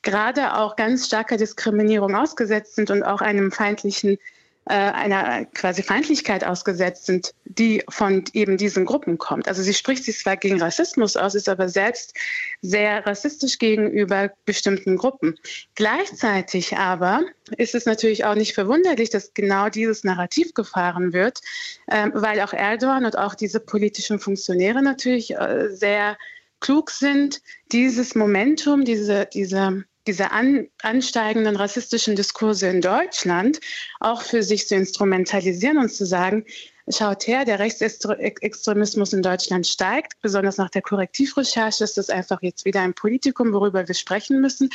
gerade 0.01 0.55
auch 0.55 0.75
ganz 0.75 1.07
starker 1.07 1.37
Diskriminierung 1.37 2.15
ausgesetzt 2.15 2.75
sind 2.75 2.91
und 2.91 3.03
auch 3.03 3.21
einem 3.21 3.51
feindlichen 3.51 4.17
einer 4.65 5.45
quasi 5.45 5.83
Feindlichkeit 5.83 6.43
ausgesetzt 6.43 7.05
sind, 7.05 7.33
die 7.43 7.83
von 7.89 8.23
eben 8.33 8.57
diesen 8.57 8.85
Gruppen 8.85 9.17
kommt. 9.17 9.47
Also 9.47 9.61
sie 9.61 9.73
spricht 9.73 10.05
sich 10.05 10.17
zwar 10.19 10.37
gegen 10.37 10.61
Rassismus 10.61 11.17
aus, 11.17 11.35
ist 11.35 11.49
aber 11.49 11.67
selbst 11.67 12.13
sehr 12.61 13.05
rassistisch 13.05 13.59
gegenüber 13.59 14.31
bestimmten 14.45 14.97
Gruppen. 14.97 15.35
Gleichzeitig 15.75 16.77
aber 16.77 17.23
ist 17.57 17.75
es 17.75 17.85
natürlich 17.85 18.23
auch 18.23 18.35
nicht 18.35 18.53
verwunderlich, 18.53 19.09
dass 19.09 19.33
genau 19.33 19.69
dieses 19.69 20.03
Narrativ 20.03 20.53
gefahren 20.53 21.11
wird, 21.11 21.41
äh, 21.87 22.09
weil 22.13 22.39
auch 22.39 22.53
Erdogan 22.53 23.05
und 23.05 23.17
auch 23.17 23.35
diese 23.35 23.59
politischen 23.59 24.19
Funktionäre 24.19 24.81
natürlich 24.81 25.35
äh, 25.35 25.69
sehr 25.71 26.17
klug 26.61 26.91
sind, 26.91 27.41
dieses 27.73 28.15
Momentum, 28.15 28.85
diese, 28.85 29.25
diese 29.25 29.83
diese 30.07 30.31
an, 30.31 30.67
ansteigenden 30.81 31.55
rassistischen 31.55 32.15
Diskurse 32.15 32.67
in 32.67 32.81
Deutschland 32.81 33.59
auch 33.99 34.21
für 34.21 34.43
sich 34.43 34.67
zu 34.67 34.75
instrumentalisieren 34.75 35.77
und 35.77 35.89
zu 35.89 36.05
sagen, 36.05 36.45
schaut 36.89 37.27
her, 37.27 37.45
der 37.45 37.59
Rechtsextremismus 37.59 39.13
in 39.13 39.21
Deutschland 39.21 39.67
steigt. 39.67 40.13
Besonders 40.21 40.57
nach 40.57 40.69
der 40.69 40.81
Korrektivrecherche 40.81 41.83
ist 41.83 41.97
das 41.97 42.09
einfach 42.09 42.41
jetzt 42.41 42.65
wieder 42.65 42.81
ein 42.81 42.93
Politikum, 42.93 43.53
worüber 43.53 43.87
wir 43.87 43.95
sprechen 43.95 44.41
müssen. 44.41 44.69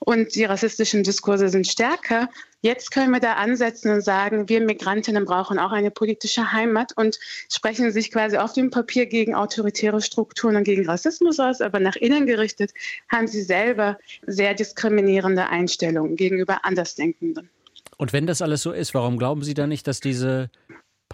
Und 0.00 0.34
die 0.34 0.44
rassistischen 0.44 1.02
Diskurse 1.02 1.48
sind 1.48 1.66
stärker. 1.66 2.28
Jetzt 2.60 2.90
können 2.90 3.12
wir 3.12 3.20
da 3.20 3.34
ansetzen 3.34 3.92
und 3.92 4.00
sagen, 4.00 4.48
wir 4.48 4.60
Migrantinnen 4.60 5.24
brauchen 5.24 5.58
auch 5.58 5.72
eine 5.72 5.90
politische 5.90 6.52
Heimat 6.52 6.92
und 6.96 7.18
sprechen 7.48 7.92
sich 7.92 8.10
quasi 8.10 8.38
auf 8.38 8.52
dem 8.52 8.70
Papier 8.70 9.06
gegen 9.06 9.34
autoritäre 9.34 10.00
Strukturen 10.00 10.56
und 10.56 10.64
gegen 10.64 10.88
Rassismus 10.88 11.38
aus, 11.38 11.60
aber 11.60 11.78
nach 11.78 11.96
innen 11.96 12.26
gerichtet 12.26 12.72
haben 13.10 13.28
sie 13.28 13.42
selber 13.42 13.98
sehr 14.26 14.54
diskriminierende 14.54 15.46
Einstellungen 15.46 16.16
gegenüber 16.16 16.64
Andersdenkenden. 16.64 17.50
Und 17.96 18.12
wenn 18.12 18.26
das 18.26 18.42
alles 18.42 18.62
so 18.62 18.72
ist, 18.72 18.94
warum 18.94 19.18
glauben 19.18 19.42
Sie 19.42 19.54
dann 19.54 19.68
nicht, 19.68 19.86
dass 19.86 20.00
diese 20.00 20.50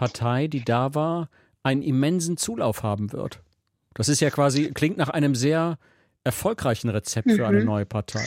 Partei, 0.01 0.47
die 0.47 0.65
da 0.65 0.95
war, 0.95 1.29
einen 1.61 1.83
immensen 1.83 2.35
Zulauf 2.35 2.81
haben 2.81 3.13
wird. 3.13 3.39
Das 3.93 4.09
ist 4.09 4.19
ja 4.19 4.31
quasi, 4.31 4.71
klingt 4.71 4.97
nach 4.97 5.09
einem 5.09 5.35
sehr 5.35 5.77
erfolgreichen 6.23 6.89
Rezept 6.89 7.31
für 7.31 7.47
eine 7.47 7.59
mhm. 7.59 7.65
neue 7.65 7.85
Partei. 7.85 8.25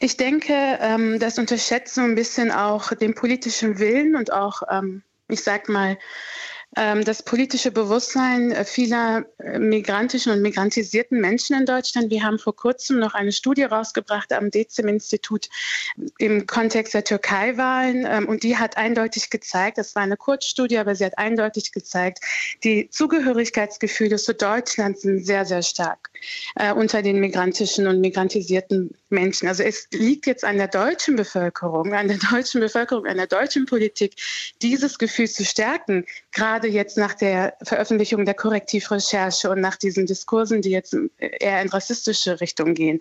Ich 0.00 0.18
denke, 0.18 0.52
ähm, 0.52 1.18
das 1.18 1.38
unterschätzt 1.38 1.94
so 1.94 2.02
ein 2.02 2.14
bisschen 2.14 2.50
auch 2.50 2.92
den 2.92 3.14
politischen 3.14 3.78
Willen 3.78 4.16
und 4.16 4.34
auch, 4.34 4.62
ähm, 4.70 5.02
ich 5.28 5.42
sag 5.42 5.70
mal, 5.70 5.96
das 6.74 7.22
politische 7.22 7.70
Bewusstsein 7.70 8.50
äh, 8.50 8.64
vieler 8.64 9.26
äh, 9.38 9.58
migrantischen 9.58 10.32
und 10.32 10.40
migrantisierten 10.40 11.20
Menschen 11.20 11.54
in 11.54 11.66
Deutschland. 11.66 12.10
Wir 12.10 12.22
haben 12.22 12.38
vor 12.38 12.56
kurzem 12.56 12.98
noch 12.98 13.12
eine 13.12 13.32
Studie 13.32 13.64
rausgebracht 13.64 14.32
am 14.32 14.50
Dezim-Institut 14.50 15.50
im 16.16 16.46
Kontext 16.46 16.94
der 16.94 17.04
Türkei-Wahlen 17.04 18.06
ähm, 18.08 18.26
und 18.26 18.42
die 18.42 18.56
hat 18.56 18.78
eindeutig 18.78 19.28
gezeigt, 19.28 19.76
das 19.76 19.94
war 19.94 20.02
eine 20.02 20.16
Kurzstudie, 20.16 20.78
aber 20.78 20.94
sie 20.94 21.04
hat 21.04 21.18
eindeutig 21.18 21.72
gezeigt, 21.72 22.20
die 22.64 22.88
Zugehörigkeitsgefühle 22.88 24.16
zu 24.16 24.32
Deutschland 24.32 24.98
sind 24.98 25.26
sehr, 25.26 25.44
sehr 25.44 25.62
stark 25.62 26.10
äh, 26.54 26.72
unter 26.72 27.02
den 27.02 27.20
migrantischen 27.20 27.86
und 27.86 28.00
migrantisierten 28.00 28.94
Menschen. 29.10 29.46
Also 29.46 29.62
es 29.62 29.88
liegt 29.92 30.26
jetzt 30.26 30.44
an 30.44 30.56
der 30.56 30.68
deutschen 30.68 31.16
Bevölkerung, 31.16 31.92
an 31.92 32.08
der 32.08 32.18
deutschen 32.30 32.60
Bevölkerung, 32.62 33.06
an 33.06 33.18
der 33.18 33.26
deutschen 33.26 33.66
Politik, 33.66 34.14
dieses 34.62 34.98
Gefühl 34.98 35.28
zu 35.28 35.44
stärken, 35.44 36.06
gerade 36.62 36.72
jetzt 36.72 36.96
nach 36.96 37.14
der 37.14 37.54
Veröffentlichung 37.62 38.24
der 38.24 38.34
Korrektivrecherche 38.34 39.50
und 39.50 39.60
nach 39.60 39.76
diesen 39.76 40.06
Diskursen, 40.06 40.62
die 40.62 40.70
jetzt 40.70 40.96
eher 41.18 41.60
in 41.60 41.68
rassistische 41.68 42.40
Richtung 42.40 42.74
gehen. 42.74 42.98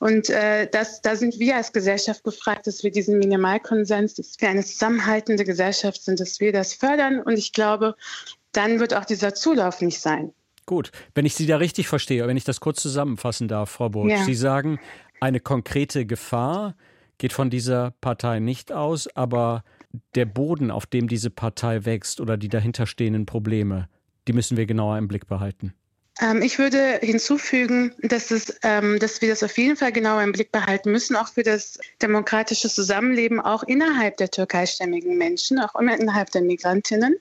Und 0.00 0.30
äh, 0.30 0.68
das, 0.70 1.00
da 1.00 1.14
sind 1.14 1.38
wir 1.38 1.56
als 1.56 1.72
Gesellschaft 1.72 2.24
gefragt, 2.24 2.66
dass 2.66 2.82
wir 2.82 2.90
diesen 2.90 3.18
Minimalkonsens, 3.18 4.14
dass 4.14 4.34
wir 4.40 4.48
eine 4.48 4.64
zusammenhaltende 4.64 5.44
Gesellschaft 5.44 6.02
sind, 6.02 6.18
dass 6.18 6.40
wir 6.40 6.52
das 6.52 6.74
fördern. 6.74 7.20
Und 7.20 7.38
ich 7.38 7.52
glaube, 7.52 7.94
dann 8.52 8.80
wird 8.80 8.94
auch 8.94 9.04
dieser 9.04 9.34
Zulauf 9.34 9.80
nicht 9.80 10.00
sein. 10.00 10.32
Gut, 10.66 10.90
wenn 11.14 11.26
ich 11.26 11.34
Sie 11.34 11.46
da 11.46 11.58
richtig 11.58 11.88
verstehe, 11.88 12.26
wenn 12.26 12.36
ich 12.36 12.44
das 12.44 12.60
kurz 12.60 12.82
zusammenfassen 12.82 13.48
darf, 13.48 13.70
Frau 13.70 13.90
Burg. 13.90 14.10
Ja. 14.10 14.24
Sie 14.24 14.34
sagen, 14.34 14.80
eine 15.20 15.38
konkrete 15.38 16.06
Gefahr 16.06 16.74
geht 17.18 17.32
von 17.32 17.50
dieser 17.50 17.92
Partei 18.00 18.40
nicht 18.40 18.72
aus, 18.72 19.06
aber 19.14 19.62
der 20.14 20.26
Boden, 20.26 20.70
auf 20.70 20.86
dem 20.86 21.08
diese 21.08 21.30
Partei 21.30 21.84
wächst 21.84 22.20
oder 22.20 22.36
die 22.36 22.48
dahinterstehenden 22.48 23.26
Probleme, 23.26 23.88
die 24.28 24.32
müssen 24.32 24.56
wir 24.56 24.66
genauer 24.66 24.98
im 24.98 25.08
Blick 25.08 25.26
behalten. 25.26 25.74
Ähm, 26.20 26.42
ich 26.42 26.58
würde 26.58 27.00
hinzufügen, 27.02 27.92
dass, 28.02 28.30
es, 28.30 28.58
ähm, 28.62 28.98
dass 29.00 29.20
wir 29.20 29.28
das 29.28 29.42
auf 29.42 29.56
jeden 29.58 29.76
Fall 29.76 29.90
genauer 29.90 30.22
im 30.22 30.32
Blick 30.32 30.52
behalten 30.52 30.92
müssen, 30.92 31.16
auch 31.16 31.28
für 31.28 31.42
das 31.42 31.78
demokratische 32.00 32.68
Zusammenleben, 32.68 33.40
auch 33.40 33.64
innerhalb 33.64 34.16
der 34.18 34.30
türkeistämmigen 34.30 35.18
Menschen, 35.18 35.58
auch 35.58 35.74
innerhalb 35.74 36.30
der 36.30 36.42
Migrantinnen. 36.42 37.16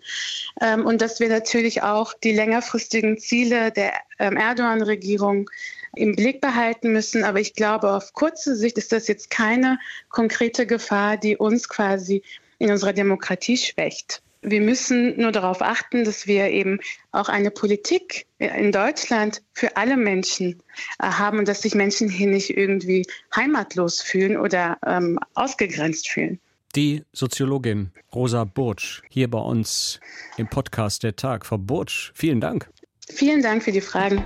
Ähm, 0.62 0.86
und 0.86 1.01
dass 1.01 1.20
wir 1.20 1.30
natürlich 1.30 1.82
auch 1.82 2.13
die 2.13 2.34
längerfristigen 2.34 3.18
Ziele 3.18 3.72
der 3.72 3.94
ähm, 4.20 4.38
Erdogan-Regierung 4.38 5.50
im 5.96 6.15
Blick 6.15 6.39
behalten 6.39 6.92
müssen. 6.92 7.24
Aber 7.24 7.39
ich 7.39 7.56
glaube, 7.56 7.92
auf 7.92 8.13
kurze 8.13 8.56
Sicht 8.56 8.77
ist 8.77 8.92
das 8.92 9.08
jetzt 9.08 9.32
keine 9.32 9.80
konkrete 10.10 10.68
Gefahr, 10.68 11.18
die 11.18 11.38
uns 11.38 11.68
quasi 11.68 12.24
in 12.63 12.72
unserer 12.72 12.93
Demokratie 12.93 13.58
schwächt. 13.58 14.22
Wir 14.41 14.62
müssen 14.62 15.20
nur 15.20 15.34
darauf 15.34 15.62
achten, 15.62 16.05
dass 16.05 16.27
wir 16.27 16.50
eben 16.50 16.79
auch 17.12 17.27
eine 17.27 17.51
Politik 17.51 18.25
in 18.39 18.72
Deutschland 18.72 19.41
für 19.53 19.75
alle 19.75 19.98
Menschen 19.98 20.62
äh, 21.00 21.03
haben 21.03 21.39
und 21.39 21.48
dass 21.48 21.62
sich 21.62 21.75
Menschen 21.75 22.10
hier 22.10 22.27
nicht 22.27 22.55
irgendwie 22.55 23.05
heimatlos 23.36 24.01
fühlen 24.01 24.38
oder 24.38 24.77
ähm, 24.86 25.20
ausgegrenzt 25.34 26.10
fühlen. 26.10 26.39
Die 26.75 27.03
Soziologin 27.12 27.91
Rosa 28.13 28.46
Burtsch 28.46 29.01
hier 29.10 29.29
bei 29.29 29.39
uns 29.39 30.00
im 30.38 30.48
Podcast 30.48 31.03
Der 31.03 31.15
Tag. 31.15 31.46
Frau 31.46 31.58
Burtsch, 31.58 32.12
vielen 32.15 32.39
Dank. 32.39 32.70
Vielen 33.10 33.41
Dank 33.41 33.63
für 33.63 33.74
die 33.74 33.82
Fragen. 33.82 34.24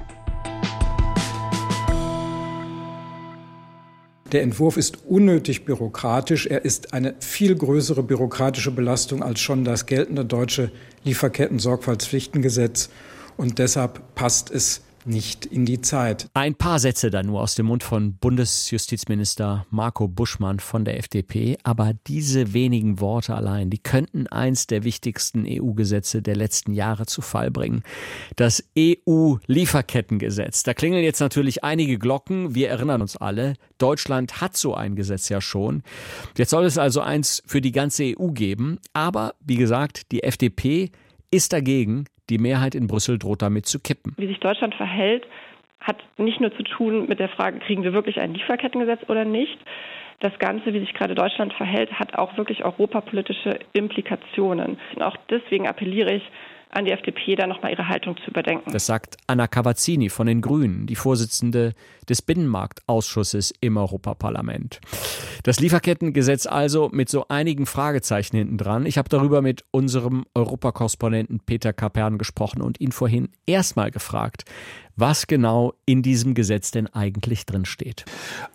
Der 4.32 4.42
Entwurf 4.44 4.76
ist 4.76 5.06
unnötig 5.06 5.64
bürokratisch. 5.64 6.48
Er 6.48 6.66
ist 6.66 6.94
eine 6.94 7.16
viel 7.20 7.56
größere 7.56 8.04
bürokratische 8.04 8.72
Belastung 8.72 9.24
als 9.24 9.40
schon 9.40 9.64
das 9.64 9.86
geltende 9.86 10.26
deutsche 10.26 10.72
Lieferketten-Sorgfaltspflichtengesetz. 11.06 12.90
Und 13.38 13.58
deshalb 13.60 14.16
passt 14.16 14.52
es 14.52 14.82
nicht 15.08 15.46
in 15.46 15.66
die 15.66 15.82
Zeit. 15.82 16.30
Ein 16.34 16.56
paar 16.56 16.80
Sätze 16.80 17.10
dann 17.10 17.28
nur 17.28 17.42
aus 17.42 17.56
dem 17.56 17.68
Mund 17.68 17.84
von 17.84 18.18
Bundesjustizminister 18.18 19.66
Marco 19.70 20.08
Buschmann 20.08 20.60
von 20.60 20.86
der 20.86 20.98
FDP, 21.00 21.58
aber 21.64 21.94
diese 22.08 22.54
wenigen 22.54 23.00
Worte 23.00 23.36
allein, 23.36 23.70
die 23.70 23.78
könnten 23.78 24.28
eins 24.28 24.68
der 24.68 24.84
wichtigsten 24.84 25.46
EU-Gesetze 25.48 26.22
der 26.22 26.36
letzten 26.36 26.74
Jahre 26.74 27.06
zu 27.06 27.22
Fall 27.22 27.52
bringen. 27.52 27.84
Das 28.36 28.64
EU-Lieferkettengesetz. 28.78 30.64
Da 30.64 30.74
klingeln 30.74 31.04
jetzt 31.04 31.20
natürlich 31.20 31.64
einige 31.64 31.98
Glocken, 31.98 32.54
wir 32.54 32.70
erinnern 32.70 33.02
uns 33.02 33.18
alle, 33.18 33.54
Deutschland 33.78 34.42
hat 34.42 34.58
so 34.58 34.74
ein 34.74 34.96
Gesetz 34.96 35.30
ja 35.30 35.42
schon. 35.42 35.84
Jetzt 36.38 36.52
soll 36.52 36.66
es 36.66 36.78
also 36.78 37.02
eins 37.02 37.42
für 37.46 37.62
die 37.62 37.72
ganze 37.72 38.16
EU 38.18 38.28
geben, 38.32 38.80
aber 38.94 39.36
wie 39.40 39.56
gesagt, 39.56 40.12
die 40.12 40.24
FDP 40.24 40.92
ist 41.32 41.54
dagegen, 41.54 42.06
die 42.30 42.38
Mehrheit 42.38 42.76
in 42.76 42.88
Brüssel 42.88 43.18
droht 43.18 43.42
damit 43.42 43.66
zu 43.66 43.80
kippen. 43.80 44.14
Wie 44.18 44.28
sich 44.28 44.40
Deutschland 44.40 44.76
verhält, 44.76 45.26
hat 45.80 45.98
nicht 46.18 46.42
nur 46.42 46.56
zu 46.56 46.64
tun 46.64 47.08
mit 47.08 47.20
der 47.20 47.30
Frage, 47.30 47.60
kriegen 47.60 47.84
wir 47.84 47.94
wirklich 47.94 48.20
ein 48.20 48.34
Lieferkettengesetz 48.34 49.02
oder 49.10 49.26
nicht. 49.26 49.58
Das 50.20 50.38
Ganze, 50.40 50.74
wie 50.74 50.80
sich 50.80 50.94
gerade 50.94 51.14
Deutschland 51.14 51.54
verhält, 51.54 51.92
hat 51.94 52.16
auch 52.16 52.38
wirklich 52.38 52.66
europapolitische 52.66 53.60
Implikationen. 53.74 54.78
Und 54.96 55.04
auch 55.04 55.16
deswegen 55.30 55.68
appelliere 55.68 56.16
ich 56.16 56.24
an 56.72 56.86
die 56.86 56.92
FDP, 56.92 57.36
da 57.36 57.48
nochmal 57.48 57.72
ihre 57.72 57.88
Haltung 57.88 58.18
zu 58.18 58.30
überdenken. 58.30 58.72
Das 58.72 58.86
sagt 58.86 59.18
Anna 59.28 59.48
Cavazzini 59.48 60.10
von 60.10 60.28
den 60.28 60.42
Grünen, 60.42 60.88
die 60.88 60.96
Vorsitzende 60.96 61.74
des 62.10 62.22
Binnenmarktausschusses 62.22 63.54
im 63.62 63.78
Europaparlament. 63.78 64.82
Das 65.48 65.62
Lieferkettengesetz 65.62 66.46
also 66.46 66.90
mit 66.92 67.08
so 67.08 67.30
einigen 67.30 67.68
Fragezeichen 67.68 68.36
hinten 68.36 68.58
dran. 68.58 68.86
Ich 68.86 68.98
habe 68.98 69.08
darüber 69.08 69.42
mit 69.42 69.64
unserem 69.72 70.26
Europakorrespondenten 70.36 71.40
Peter 71.40 71.72
Kapern 71.72 72.18
gesprochen 72.18 72.62
und 72.62 72.82
ihn 72.82 72.92
vorhin 72.92 73.30
erstmal 73.46 73.90
gefragt, 73.90 74.44
was 74.98 75.28
genau 75.28 75.74
in 75.86 76.02
diesem 76.02 76.34
Gesetz 76.34 76.72
denn 76.72 76.88
eigentlich 76.88 77.46
drin 77.46 77.66
steht. 77.66 78.04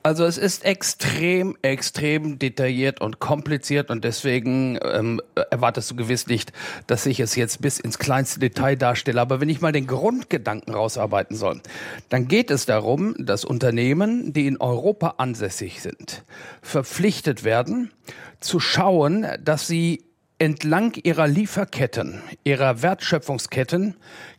Also 0.02 0.24
es 0.24 0.36
ist 0.36 0.64
extrem, 0.64 1.56
extrem 1.62 2.38
detailliert 2.38 3.00
und 3.00 3.20
kompliziert 3.20 3.90
und 3.90 4.04
deswegen 4.04 4.78
ähm, 4.82 5.20
erwartest 5.50 5.92
du 5.92 5.96
gewiss 5.96 6.26
nicht, 6.26 6.52
dass 6.88 7.06
ich 7.06 7.20
es 7.20 7.36
jetzt 7.36 7.62
bis 7.62 7.78
ins 7.78 7.98
kleinste 7.98 8.40
Detail 8.40 8.76
darstelle. 8.76 9.20
Aber 9.20 9.40
wenn 9.40 9.48
ich 9.48 9.60
mal 9.60 9.72
den 9.72 9.86
Grundgedanken 9.86 10.74
rausarbeiten 10.74 11.36
soll, 11.36 11.60
dann 12.08 12.26
geht 12.28 12.50
es 12.50 12.66
darum, 12.66 13.14
dass 13.18 13.44
Unternehmen, 13.44 14.32
die 14.32 14.48
in 14.48 14.60
Europa 14.60 15.14
ansässig 15.18 15.80
sind, 15.80 16.24
verpflichtet 16.60 17.44
werden, 17.44 17.92
zu 18.40 18.58
schauen, 18.58 19.26
dass 19.42 19.68
sie 19.68 20.04
entlang 20.42 20.94
ihrer 21.04 21.28
Lieferketten, 21.28 22.20
ihrer 22.42 22.82
Wertschöpfungsketten 22.82 23.94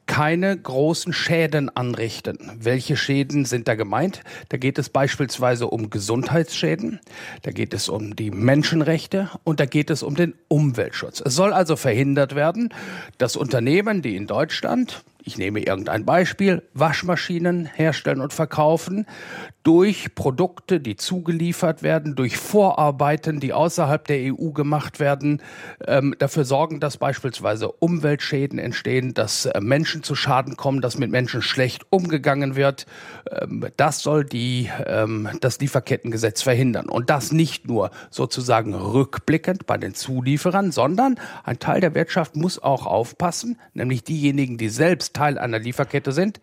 keine 0.05 0.57
großen 0.57 1.13
Schäden 1.13 1.75
anrichten. 1.75 2.37
Welche 2.59 2.97
Schäden 2.97 3.45
sind 3.45 3.67
da 3.67 3.75
gemeint? 3.75 4.21
Da 4.49 4.57
geht 4.57 4.77
es 4.77 4.89
beispielsweise 4.89 5.67
um 5.67 5.89
Gesundheitsschäden, 5.89 6.99
da 7.41 7.51
geht 7.51 7.73
es 7.73 7.89
um 7.89 8.15
die 8.15 8.31
Menschenrechte 8.31 9.29
und 9.43 9.59
da 9.59 9.65
geht 9.65 9.89
es 9.89 10.03
um 10.03 10.15
den 10.15 10.33
Umweltschutz. 10.47 11.21
Es 11.25 11.35
soll 11.35 11.53
also 11.53 11.75
verhindert 11.75 12.35
werden, 12.35 12.73
dass 13.17 13.35
Unternehmen, 13.35 14.01
die 14.01 14.15
in 14.15 14.27
Deutschland 14.27 15.03
ich 15.25 15.37
nehme 15.37 15.61
irgendein 15.61 16.05
Beispiel, 16.05 16.63
Waschmaschinen 16.73 17.65
herstellen 17.65 18.19
und 18.19 18.33
verkaufen, 18.33 19.05
durch 19.63 20.13
Produkte, 20.13 20.81
die 20.81 20.97
zugeliefert 20.97 21.83
werden, 21.83 22.15
durch 22.15 22.35
Vorarbeiten, 22.35 23.39
die 23.39 23.53
außerhalb 23.53 24.05
der 24.05 24.33
EU 24.33 24.51
gemacht 24.51 24.99
werden, 24.99 25.41
ähm, 25.87 26.15
dafür 26.19 26.43
sorgen, 26.43 26.81
dass 26.81 26.97
beispielsweise 26.97 27.71
Umweltschäden 27.71 28.59
entstehen, 28.59 29.13
dass 29.13 29.45
äh, 29.45 29.61
Menschen 29.61 30.03
zu 30.03 30.15
Schaden 30.15 30.57
kommen, 30.57 30.81
dass 30.81 30.97
mit 30.97 31.11
Menschen 31.11 31.41
schlecht 31.41 31.85
umgegangen 31.89 32.57
wird. 32.57 32.85
Ähm, 33.31 33.65
das 33.77 34.01
soll 34.01 34.25
die, 34.25 34.69
ähm, 34.85 35.29
das 35.39 35.59
Lieferkettengesetz 35.61 36.41
verhindern. 36.41 36.89
Und 36.89 37.09
das 37.09 37.31
nicht 37.31 37.65
nur 37.65 37.91
sozusagen 38.09 38.73
rückblickend 38.73 39.65
bei 39.65 39.77
den 39.77 39.93
Zulieferern, 39.93 40.73
sondern 40.73 41.15
ein 41.45 41.59
Teil 41.59 41.79
der 41.79 41.95
Wirtschaft 41.95 42.35
muss 42.35 42.61
auch 42.61 42.85
aufpassen, 42.85 43.57
nämlich 43.73 44.03
diejenigen, 44.03 44.57
die 44.57 44.69
selbst 44.69 45.12
Teil 45.13 45.37
einer 45.37 45.59
Lieferkette 45.59 46.11
sind, 46.11 46.41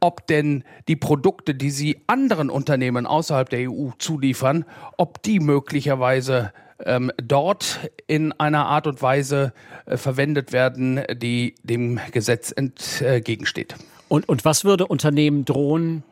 ob 0.00 0.26
denn 0.26 0.64
die 0.88 0.96
Produkte, 0.96 1.54
die 1.54 1.70
sie 1.70 2.02
anderen 2.06 2.50
Unternehmen 2.50 3.06
außerhalb 3.06 3.48
der 3.48 3.70
EU 3.70 3.90
zuliefern, 3.98 4.64
ob 4.98 5.22
die 5.22 5.38
möglicherweise 5.40 6.52
ähm, 6.84 7.12
dort 7.16 7.90
in 8.08 8.32
einer 8.32 8.66
Art 8.66 8.86
und 8.86 9.00
Weise 9.00 9.52
äh, 9.86 9.96
verwendet 9.96 10.52
werden, 10.52 11.00
die 11.14 11.54
dem 11.62 12.00
Gesetz 12.10 12.52
entgegensteht. 12.52 13.76
Und, 14.08 14.28
und 14.28 14.44
was 14.44 14.64
würde 14.64 14.86
Unternehmen 14.86 15.44
drohen, 15.44 16.02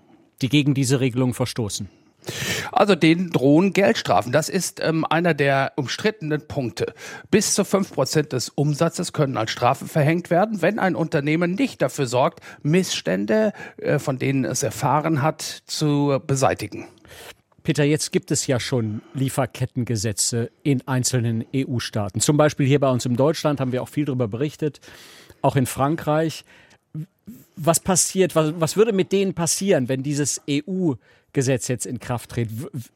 die 0.40 0.49
gegen 0.49 0.75
diese 0.75 1.00
Regelung 1.00 1.35
verstoßen? 1.35 1.90
Also 2.72 2.94
den 2.94 3.30
drohen 3.30 3.72
Geldstrafen. 3.72 4.32
Das 4.32 4.48
ist 4.48 4.80
ähm, 4.80 5.04
einer 5.04 5.34
der 5.34 5.72
umstrittenen 5.76 6.46
Punkte. 6.46 6.94
Bis 7.30 7.54
zu 7.54 7.64
fünf 7.64 7.92
Prozent 7.92 8.32
des 8.32 8.48
Umsatzes 8.50 9.12
können 9.12 9.36
als 9.36 9.50
Strafe 9.50 9.86
verhängt 9.86 10.30
werden, 10.30 10.62
wenn 10.62 10.78
ein 10.78 10.94
Unternehmen 10.94 11.54
nicht 11.54 11.82
dafür 11.82 12.06
sorgt, 12.06 12.40
Missstände, 12.62 13.52
äh, 13.78 13.98
von 13.98 14.18
denen 14.18 14.44
es 14.44 14.62
erfahren 14.62 15.22
hat, 15.22 15.42
zu 15.66 16.20
beseitigen. 16.26 16.86
Peter, 17.62 17.84
jetzt 17.84 18.10
gibt 18.10 18.30
es 18.30 18.46
ja 18.46 18.58
schon 18.58 19.02
Lieferkettengesetze 19.14 20.50
in 20.62 20.86
einzelnen 20.88 21.44
EU-Staaten. 21.54 22.20
Zum 22.20 22.36
Beispiel 22.36 22.66
hier 22.66 22.80
bei 22.80 22.90
uns 22.90 23.04
in 23.04 23.16
Deutschland 23.16 23.60
haben 23.60 23.72
wir 23.72 23.82
auch 23.82 23.88
viel 23.88 24.06
darüber 24.06 24.28
berichtet, 24.28 24.80
auch 25.42 25.56
in 25.56 25.66
Frankreich. 25.66 26.44
Was 27.56 27.80
passiert, 27.80 28.34
was, 28.34 28.54
was 28.58 28.76
würde 28.76 28.92
mit 28.92 29.12
denen 29.12 29.34
passieren, 29.34 29.88
wenn 29.88 30.02
dieses 30.02 30.40
EU 30.48 30.94
Gesetz 31.32 31.68
jetzt 31.68 31.87
in 31.87 31.99
Kraft 31.99 32.30
tritt, 32.30 32.50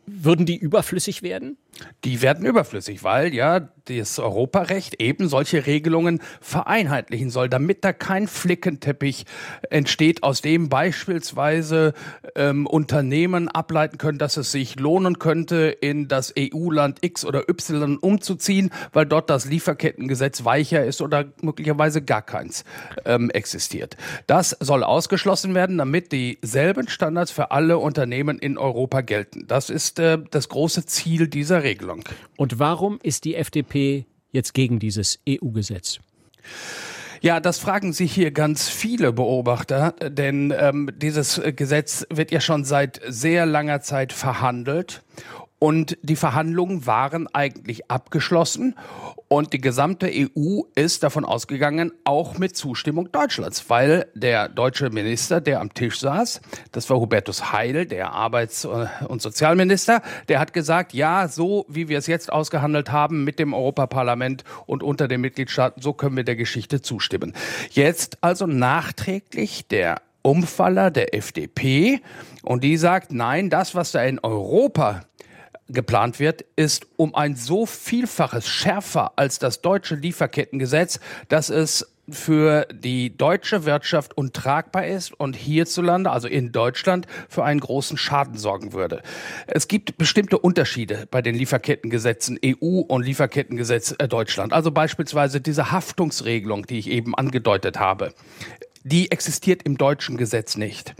würden 0.06 0.46
die 0.46 0.56
überflüssig 0.56 1.22
werden? 1.22 1.56
Die 2.04 2.22
werden 2.22 2.46
überflüssig, 2.46 3.02
weil 3.02 3.34
ja 3.34 3.68
das 3.86 4.18
Europarecht 4.18 5.00
eben 5.00 5.28
solche 5.28 5.66
Regelungen 5.66 6.20
vereinheitlichen 6.40 7.30
soll, 7.30 7.48
damit 7.48 7.84
da 7.84 7.92
kein 7.92 8.28
Flickenteppich 8.28 9.26
entsteht, 9.70 10.22
aus 10.22 10.40
dem 10.40 10.68
beispielsweise 10.68 11.92
ähm, 12.34 12.66
Unternehmen 12.66 13.48
ableiten 13.48 13.98
können, 13.98 14.18
dass 14.18 14.36
es 14.36 14.52
sich 14.52 14.78
lohnen 14.78 15.18
könnte, 15.18 15.76
in 15.80 16.08
das 16.08 16.32
EU-Land 16.38 16.98
X 17.02 17.24
oder 17.24 17.48
Y 17.48 17.98
umzuziehen, 17.98 18.70
weil 18.92 19.06
dort 19.06 19.28
das 19.28 19.44
Lieferkettengesetz 19.46 20.44
weicher 20.44 20.84
ist 20.84 21.02
oder 21.02 21.26
möglicherweise 21.42 22.02
gar 22.02 22.22
keins 22.22 22.64
ähm, 23.04 23.30
existiert. 23.30 23.96
Das 24.26 24.56
soll 24.60 24.82
ausgeschlossen 24.84 25.54
werden, 25.54 25.78
damit 25.78 26.12
dieselben 26.12 26.88
Standards 26.88 27.30
für 27.30 27.50
alle 27.50 27.78
Unternehmen 27.78 28.38
in 28.38 28.56
Europa 28.56 29.02
gelten. 29.02 29.46
Das 29.46 29.68
ist 29.68 29.98
äh, 29.98 30.18
das 30.30 30.48
große 30.48 30.86
Ziel 30.86 31.28
dieser 31.28 31.63
Regelung. 31.64 32.04
Und 32.36 32.60
warum 32.60 33.00
ist 33.02 33.24
die 33.24 33.34
FDP 33.34 34.06
jetzt 34.30 34.54
gegen 34.54 34.78
dieses 34.78 35.18
EU-Gesetz? 35.28 35.98
Ja, 37.20 37.40
das 37.40 37.58
fragen 37.58 37.92
sich 37.94 38.12
hier 38.12 38.30
ganz 38.32 38.68
viele 38.68 39.12
Beobachter, 39.12 39.92
denn 39.98 40.54
ähm, 40.56 40.90
dieses 40.94 41.40
Gesetz 41.56 42.06
wird 42.10 42.30
ja 42.30 42.40
schon 42.40 42.64
seit 42.64 43.00
sehr 43.08 43.46
langer 43.46 43.80
Zeit 43.80 44.12
verhandelt 44.12 45.02
und 45.64 45.96
die 46.02 46.16
Verhandlungen 46.16 46.86
waren 46.86 47.26
eigentlich 47.32 47.90
abgeschlossen. 47.90 48.74
Und 49.28 49.54
die 49.54 49.62
gesamte 49.62 50.10
EU 50.12 50.60
ist 50.74 51.02
davon 51.02 51.24
ausgegangen, 51.24 51.90
auch 52.04 52.36
mit 52.36 52.54
Zustimmung 52.54 53.10
Deutschlands, 53.10 53.70
weil 53.70 54.06
der 54.14 54.50
deutsche 54.50 54.90
Minister, 54.90 55.40
der 55.40 55.62
am 55.62 55.72
Tisch 55.72 56.00
saß, 56.00 56.42
das 56.72 56.90
war 56.90 57.00
Hubertus 57.00 57.50
Heil, 57.50 57.86
der 57.86 58.12
Arbeits- 58.12 58.66
und 58.66 59.22
Sozialminister, 59.22 60.02
der 60.28 60.38
hat 60.38 60.52
gesagt, 60.52 60.92
ja, 60.92 61.28
so 61.28 61.64
wie 61.70 61.88
wir 61.88 61.96
es 61.96 62.08
jetzt 62.08 62.30
ausgehandelt 62.30 62.92
haben 62.92 63.24
mit 63.24 63.38
dem 63.38 63.54
Europaparlament 63.54 64.44
und 64.66 64.82
unter 64.82 65.08
den 65.08 65.22
Mitgliedstaaten, 65.22 65.80
so 65.80 65.94
können 65.94 66.18
wir 66.18 66.24
der 66.24 66.36
Geschichte 66.36 66.82
zustimmen. 66.82 67.32
Jetzt 67.70 68.18
also 68.20 68.46
nachträglich 68.46 69.66
der 69.66 70.02
Umfaller 70.20 70.90
der 70.90 71.14
FDP 71.14 72.02
und 72.42 72.62
die 72.62 72.76
sagt, 72.76 73.12
nein, 73.12 73.48
das, 73.48 73.74
was 73.74 73.92
da 73.92 74.02
in 74.02 74.18
Europa 74.18 75.00
geplant 75.68 76.20
wird, 76.20 76.44
ist 76.56 76.86
um 76.96 77.14
ein 77.14 77.36
so 77.36 77.66
Vielfaches 77.66 78.48
schärfer 78.48 79.12
als 79.16 79.38
das 79.38 79.62
deutsche 79.62 79.94
Lieferkettengesetz, 79.94 81.00
dass 81.28 81.48
es 81.48 81.94
für 82.08 82.66
die 82.70 83.16
deutsche 83.16 83.64
Wirtschaft 83.64 84.16
untragbar 84.16 84.86
ist 84.86 85.18
und 85.18 85.36
hierzulande, 85.36 86.10
also 86.10 86.28
in 86.28 86.52
Deutschland, 86.52 87.06
für 87.28 87.44
einen 87.44 87.60
großen 87.60 87.96
Schaden 87.96 88.36
sorgen 88.36 88.72
würde. 88.72 89.02
Es 89.46 89.68
gibt 89.68 89.96
bestimmte 89.96 90.38
Unterschiede 90.38 91.08
bei 91.10 91.22
den 91.22 91.34
Lieferkettengesetzen 91.34 92.38
EU 92.44 92.80
und 92.80 93.04
Lieferkettengesetz 93.04 93.94
äh, 93.98 94.06
Deutschland. 94.06 94.52
Also 94.52 94.70
beispielsweise 94.70 95.40
diese 95.40 95.72
Haftungsregelung, 95.72 96.66
die 96.66 96.78
ich 96.78 96.90
eben 96.90 97.14
angedeutet 97.14 97.78
habe 97.78 98.12
die 98.84 99.10
existiert 99.10 99.62
im 99.64 99.76
deutschen 99.76 100.16
Gesetz 100.16 100.56
nicht. 100.56 100.94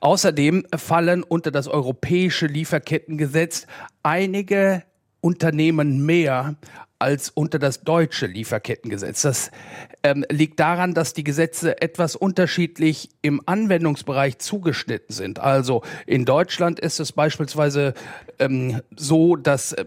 Außerdem 0.00 0.66
fallen 0.76 1.22
unter 1.22 1.50
das 1.50 1.68
europäische 1.68 2.46
Lieferkettengesetz 2.46 3.66
einige 4.02 4.82
Unternehmen 5.20 6.04
mehr 6.04 6.56
als 6.98 7.30
unter 7.30 7.60
das 7.60 7.82
deutsche 7.82 8.26
Lieferkettengesetz. 8.26 9.22
Das 9.22 9.50
ähm, 10.02 10.24
liegt 10.30 10.58
daran, 10.58 10.94
dass 10.94 11.12
die 11.12 11.22
Gesetze 11.22 11.80
etwas 11.80 12.16
unterschiedlich 12.16 13.10
im 13.22 13.40
Anwendungsbereich 13.46 14.38
zugeschnitten 14.38 15.14
sind. 15.14 15.38
Also 15.38 15.82
in 16.06 16.24
Deutschland 16.24 16.80
ist 16.80 16.98
es 16.98 17.12
beispielsweise 17.12 17.94
ähm, 18.40 18.80
so, 18.96 19.36
dass 19.36 19.74
äh, 19.74 19.84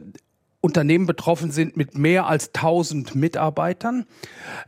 Unternehmen 0.61 1.07
betroffen 1.07 1.51
sind 1.51 1.75
mit 1.75 1.97
mehr 1.97 2.27
als 2.27 2.53
1000 2.53 3.15
Mitarbeitern. 3.15 4.05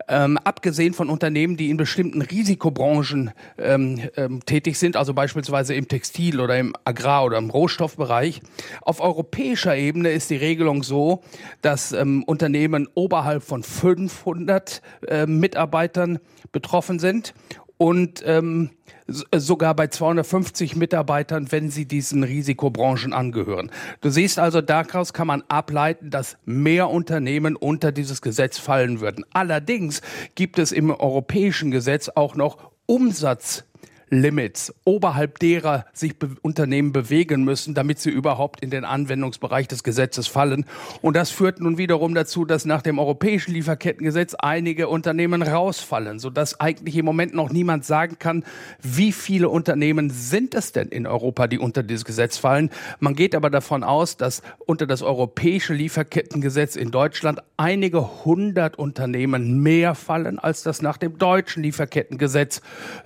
Ähm, 0.07 0.39
abgesehen 0.43 0.93
von 0.93 1.09
Unternehmen, 1.09 1.55
die 1.55 1.69
in 1.69 1.77
bestimmten 1.77 2.23
Risikobranchen 2.23 3.31
ähm, 3.59 4.01
ähm, 4.17 4.43
tätig 4.45 4.79
sind, 4.79 4.97
also 4.97 5.13
beispielsweise 5.13 5.75
im 5.75 5.87
Textil- 5.87 6.41
oder 6.41 6.57
im 6.57 6.75
Agrar- 6.83 7.25
oder 7.25 7.37
im 7.37 7.51
Rohstoffbereich. 7.51 8.41
Auf 8.81 9.01
europäischer 9.01 9.75
Ebene 9.75 10.09
ist 10.09 10.31
die 10.31 10.35
Regelung 10.35 10.81
so, 10.81 11.21
dass 11.61 11.91
ähm, 11.91 12.23
Unternehmen 12.23 12.89
oberhalb 12.95 13.43
von 13.43 13.61
500 13.61 14.81
äh, 15.07 15.27
Mitarbeitern 15.27 16.17
betroffen 16.51 16.97
sind 16.97 17.35
und 17.77 18.23
ähm, 18.25 18.69
sogar 19.07 19.75
bei 19.75 19.87
250 19.87 20.75
Mitarbeitern, 20.75 21.51
wenn 21.51 21.69
sie 21.69 21.85
diesen 21.85 22.23
Risikobranchen 22.23 23.13
angehören. 23.13 23.71
Du 24.01 24.09
siehst 24.09 24.39
also, 24.39 24.61
daraus 24.61 25.13
kann 25.13 25.27
man 25.27 25.43
ableiten, 25.49 26.09
dass 26.09 26.37
mehr 26.45 26.89
Unternehmen 26.89 27.55
unter 27.55 27.91
dieses 27.91 28.21
Gesetz 28.21 28.57
fallen 28.57 29.01
würden. 29.01 29.25
Allerdings 29.33 30.01
gibt 30.35 30.59
es 30.59 30.71
im 30.71 30.91
europäischen 30.91 31.71
Gesetz 31.71 32.09
auch 32.09 32.35
noch 32.35 32.71
Umsatz 32.85 33.65
Limits, 34.13 34.73
oberhalb 34.85 35.39
derer 35.39 35.85
sich 35.93 36.19
Be 36.19 36.29
Unternehmen 36.41 36.91
bewegen 36.91 37.43
müssen, 37.43 37.73
damit 37.73 37.99
sie 37.99 38.09
überhaupt 38.09 38.61
in 38.61 38.69
den 38.69 38.85
Anwendungsbereich 38.85 39.67
des 39.67 39.83
Gesetzes 39.83 40.27
fallen. 40.27 40.65
Und 41.01 41.15
das 41.15 41.31
führt 41.31 41.59
nun 41.59 41.77
wiederum 41.77 42.13
dazu, 42.13 42.45
dass 42.45 42.65
nach 42.65 42.81
dem 42.81 42.99
europäischen 42.99 43.53
Lieferkettengesetz 43.53 44.35
einige 44.35 44.87
Unternehmen 44.87 45.41
rausfallen, 45.41 46.19
sodass 46.19 46.59
eigentlich 46.59 46.95
im 46.97 47.05
Moment 47.05 47.33
noch 47.33 47.49
niemand 47.49 47.85
sagen 47.85 48.17
kann, 48.19 48.43
wie 48.81 49.11
viele 49.11 49.49
Unternehmen 49.49 50.09
sind 50.09 50.53
es 50.55 50.71
denn 50.71 50.89
in 50.89 51.07
Europa, 51.07 51.47
die 51.47 51.59
unter 51.59 51.83
dieses 51.83 52.05
Gesetz 52.05 52.37
fallen. 52.37 52.69
Man 52.99 53.15
geht 53.15 53.35
aber 53.35 53.49
davon 53.49 53.83
aus, 53.83 54.17
dass 54.17 54.41
unter 54.65 54.85
das 54.85 55.01
europäische 55.01 55.73
Lieferkettengesetz 55.73 56.75
in 56.75 56.91
Deutschland 56.91 57.41
einige 57.57 58.25
hundert 58.25 58.77
Unternehmen 58.77 59.61
mehr 59.61 59.95
fallen, 59.95 60.39
als 60.39 60.63
das 60.63 60.81
nach 60.81 60.97
dem 60.97 61.17
deutschen 61.17 61.63
Lieferkettengesetz 61.63 62.61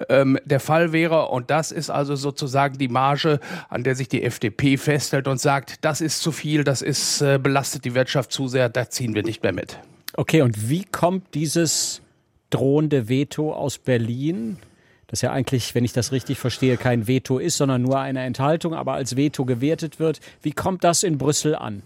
ähm, 0.10 0.38
der 0.46 0.60
Fall 0.60 0.92
wäre 0.92 0.97
wäre. 0.98 1.28
Und 1.28 1.52
das 1.52 1.72
ist 1.72 1.92
also 1.92 2.16
sozusagen 2.16 2.80
die 2.80 2.88
Marge, 2.88 3.40
an 3.70 3.84
der 3.84 3.96
sich 3.96 4.08
die 4.08 4.24
FDP 4.24 4.78
festhält 4.78 5.28
und 5.28 5.40
sagt, 5.40 5.86
das 5.86 6.02
ist 6.02 6.22
zu 6.22 6.32
viel, 6.32 6.64
das 6.64 6.82
ist 6.82 7.22
äh, 7.22 7.38
belastet 7.38 7.86
die 7.86 7.94
Wirtschaft 7.94 8.32
zu 8.32 8.48
sehr, 8.48 8.68
da 8.68 8.90
ziehen 8.90 9.14
wir 9.14 9.22
nicht 9.24 9.44
mehr 9.44 9.54
mit. 9.54 9.78
Okay, 10.16 10.42
und 10.42 10.70
wie 10.70 10.84
kommt 10.84 11.36
dieses 11.36 12.02
drohende 12.50 13.10
Veto 13.10 13.54
aus 13.54 13.78
Berlin, 13.78 14.58
das 15.06 15.22
ja 15.22 15.32
eigentlich, 15.32 15.76
wenn 15.76 15.86
ich 15.86 15.94
das 15.94 16.12
richtig 16.12 16.40
verstehe, 16.40 16.78
kein 16.78 17.08
Veto 17.08 17.38
ist, 17.38 17.58
sondern 17.58 17.84
nur 17.84 18.00
eine 18.00 18.24
Enthaltung, 18.24 18.74
aber 18.74 18.94
als 18.94 19.16
Veto 19.16 19.46
gewertet 19.46 20.00
wird. 20.00 20.20
Wie 20.42 20.52
kommt 20.52 20.84
das 20.84 21.04
in 21.04 21.20
Brüssel 21.20 21.56
an? 21.56 21.84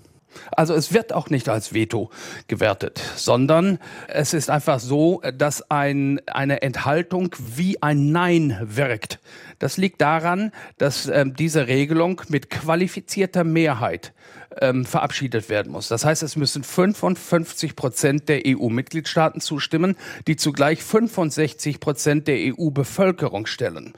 Also 0.51 0.73
es 0.73 0.93
wird 0.93 1.13
auch 1.13 1.29
nicht 1.29 1.49
als 1.49 1.73
Veto 1.73 2.09
gewertet, 2.47 3.01
sondern 3.15 3.79
es 4.07 4.33
ist 4.33 4.49
einfach 4.49 4.79
so, 4.79 5.21
dass 5.37 5.69
ein, 5.69 6.21
eine 6.27 6.61
Enthaltung 6.61 7.35
wie 7.37 7.81
ein 7.81 8.11
Nein 8.11 8.57
wirkt. 8.61 9.19
Das 9.59 9.77
liegt 9.77 10.01
daran, 10.01 10.51
dass 10.77 11.07
ähm, 11.07 11.35
diese 11.35 11.67
Regelung 11.67 12.21
mit 12.29 12.49
qualifizierter 12.49 13.43
Mehrheit 13.43 14.13
ähm, 14.59 14.85
verabschiedet 14.85 15.49
werden 15.49 15.71
muss. 15.71 15.87
Das 15.87 16.03
heißt, 16.03 16.23
es 16.23 16.35
müssen 16.35 16.63
55 16.63 17.75
Prozent 17.75 18.29
der 18.29 18.41
EU-Mitgliedstaaten 18.45 19.41
zustimmen, 19.41 19.95
die 20.27 20.35
zugleich 20.35 20.83
65 20.83 21.79
Prozent 21.79 22.27
der 22.27 22.37
EU-Bevölkerung 22.37 23.45
stellen. 23.45 23.93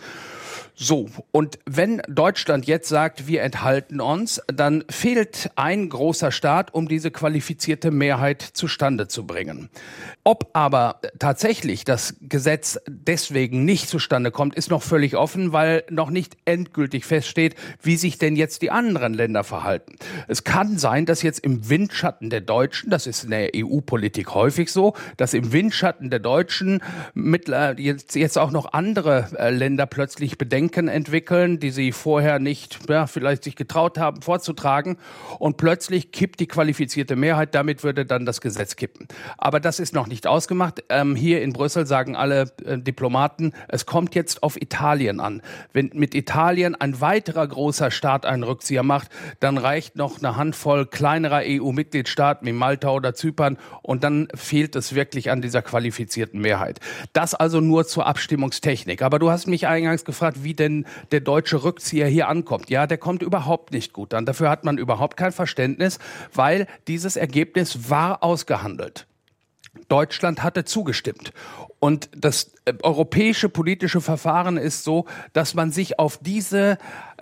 So, 0.75 1.07
und 1.31 1.59
wenn 1.67 2.01
Deutschland 2.07 2.65
jetzt 2.65 2.89
sagt, 2.89 3.27
wir 3.27 3.43
enthalten 3.43 4.01
uns, 4.01 4.41
dann 4.47 4.83
fehlt 4.89 5.51
ein 5.55 5.87
großer 5.87 6.31
Staat, 6.31 6.73
um 6.73 6.87
diese 6.87 7.11
qualifizierte 7.11 7.91
Mehrheit 7.91 8.41
zustande 8.41 9.07
zu 9.07 9.27
bringen. 9.27 9.69
Ob 10.23 10.49
aber 10.53 10.99
tatsächlich 11.19 11.83
das 11.85 12.15
Gesetz 12.21 12.79
deswegen 12.87 13.65
nicht 13.65 13.87
zustande 13.87 14.31
kommt, 14.31 14.55
ist 14.55 14.71
noch 14.71 14.81
völlig 14.81 15.15
offen, 15.15 15.53
weil 15.53 15.83
noch 15.91 16.09
nicht 16.09 16.37
endgültig 16.45 17.05
feststeht, 17.05 17.55
wie 17.83 17.95
sich 17.95 18.17
denn 18.17 18.35
jetzt 18.35 18.63
die 18.63 18.71
anderen 18.71 19.13
Länder 19.13 19.43
verhalten. 19.43 19.95
Es 20.27 20.43
kann 20.43 20.79
sein, 20.79 21.05
dass 21.05 21.21
jetzt 21.21 21.41
im 21.41 21.69
Windschatten 21.69 22.31
der 22.31 22.41
Deutschen, 22.41 22.89
das 22.89 23.05
ist 23.05 23.25
in 23.25 23.29
der 23.29 23.51
EU-Politik 23.55 24.33
häufig 24.33 24.71
so, 24.71 24.95
dass 25.17 25.35
im 25.35 25.51
Windschatten 25.51 26.09
der 26.09 26.19
Deutschen 26.19 26.81
jetzt, 27.77 28.15
jetzt 28.15 28.39
auch 28.39 28.51
noch 28.51 28.73
andere 28.73 29.27
äh, 29.37 29.51
Länder 29.51 29.85
plötzlich 29.85 30.39
Bedenken 30.39 30.62
entwickeln, 30.71 31.59
die 31.59 31.71
sie 31.71 31.91
vorher 31.91 32.39
nicht, 32.39 32.79
ja, 32.89 33.07
vielleicht 33.07 33.43
sich 33.43 33.55
getraut 33.55 33.97
haben 33.97 34.21
vorzutragen. 34.21 34.97
Und 35.39 35.57
plötzlich 35.57 36.11
kippt 36.11 36.39
die 36.39 36.47
qualifizierte 36.47 37.15
Mehrheit, 37.15 37.55
damit 37.55 37.83
würde 37.83 38.05
dann 38.05 38.25
das 38.25 38.41
Gesetz 38.41 38.75
kippen. 38.75 39.07
Aber 39.37 39.59
das 39.59 39.79
ist 39.79 39.93
noch 39.93 40.07
nicht 40.07 40.27
ausgemacht. 40.27 40.83
Ähm, 40.89 41.15
hier 41.15 41.41
in 41.41 41.53
Brüssel 41.53 41.85
sagen 41.85 42.15
alle 42.15 42.51
äh, 42.65 42.77
Diplomaten, 42.77 43.53
es 43.67 43.85
kommt 43.85 44.15
jetzt 44.15 44.43
auf 44.43 44.61
Italien 44.61 45.19
an. 45.19 45.41
Wenn 45.71 45.91
mit 45.93 46.15
Italien 46.15 46.75
ein 46.75 47.01
weiterer 47.01 47.47
großer 47.47 47.91
Staat 47.91 48.25
einen 48.25 48.43
Rückzieher 48.43 48.83
macht, 48.83 49.09
dann 49.39 49.57
reicht 49.57 49.95
noch 49.95 50.19
eine 50.19 50.37
Handvoll 50.37 50.85
kleinerer 50.85 51.41
EU-Mitgliedstaaten 51.45 52.47
wie 52.47 52.53
Malta 52.53 52.89
oder 52.89 53.13
Zypern 53.13 53.57
und 53.81 54.03
dann 54.03 54.27
fehlt 54.35 54.75
es 54.75 54.95
wirklich 54.95 55.31
an 55.31 55.41
dieser 55.41 55.61
qualifizierten 55.61 56.39
Mehrheit. 56.39 56.79
Das 57.13 57.33
also 57.33 57.59
nur 57.59 57.85
zur 57.85 58.05
Abstimmungstechnik. 58.05 59.01
Aber 59.01 59.19
du 59.19 59.29
hast 59.29 59.47
mich 59.47 59.67
eingangs 59.67 60.05
gefragt, 60.05 60.43
wie 60.43 60.52
denn 60.55 60.85
der 61.11 61.19
deutsche 61.19 61.63
Rückzieher 61.63 62.07
hier 62.07 62.27
ankommt. 62.27 62.69
Ja, 62.69 62.87
der 62.87 62.97
kommt 62.97 63.21
überhaupt 63.21 63.71
nicht 63.71 63.93
gut 63.93 64.13
an. 64.13 64.25
Dafür 64.25 64.49
hat 64.49 64.63
man 64.63 64.77
überhaupt 64.77 65.17
kein 65.17 65.31
Verständnis, 65.31 65.99
weil 66.33 66.67
dieses 66.87 67.15
Ergebnis 67.15 67.89
war 67.89 68.23
ausgehandelt. 68.23 69.07
Deutschland 69.87 70.43
hatte 70.43 70.65
zugestimmt. 70.65 71.33
Und 71.83 72.09
das 72.15 72.53
äh, 72.63 72.75
europäische 72.81 73.49
politische 73.49 73.99
Verfahren 73.99 74.55
ist 74.55 74.85
so, 74.85 75.03
dass 75.33 75.53
man 75.53 75.73
sich 75.73 75.99
auf 75.99 76.17
diese 76.17 76.77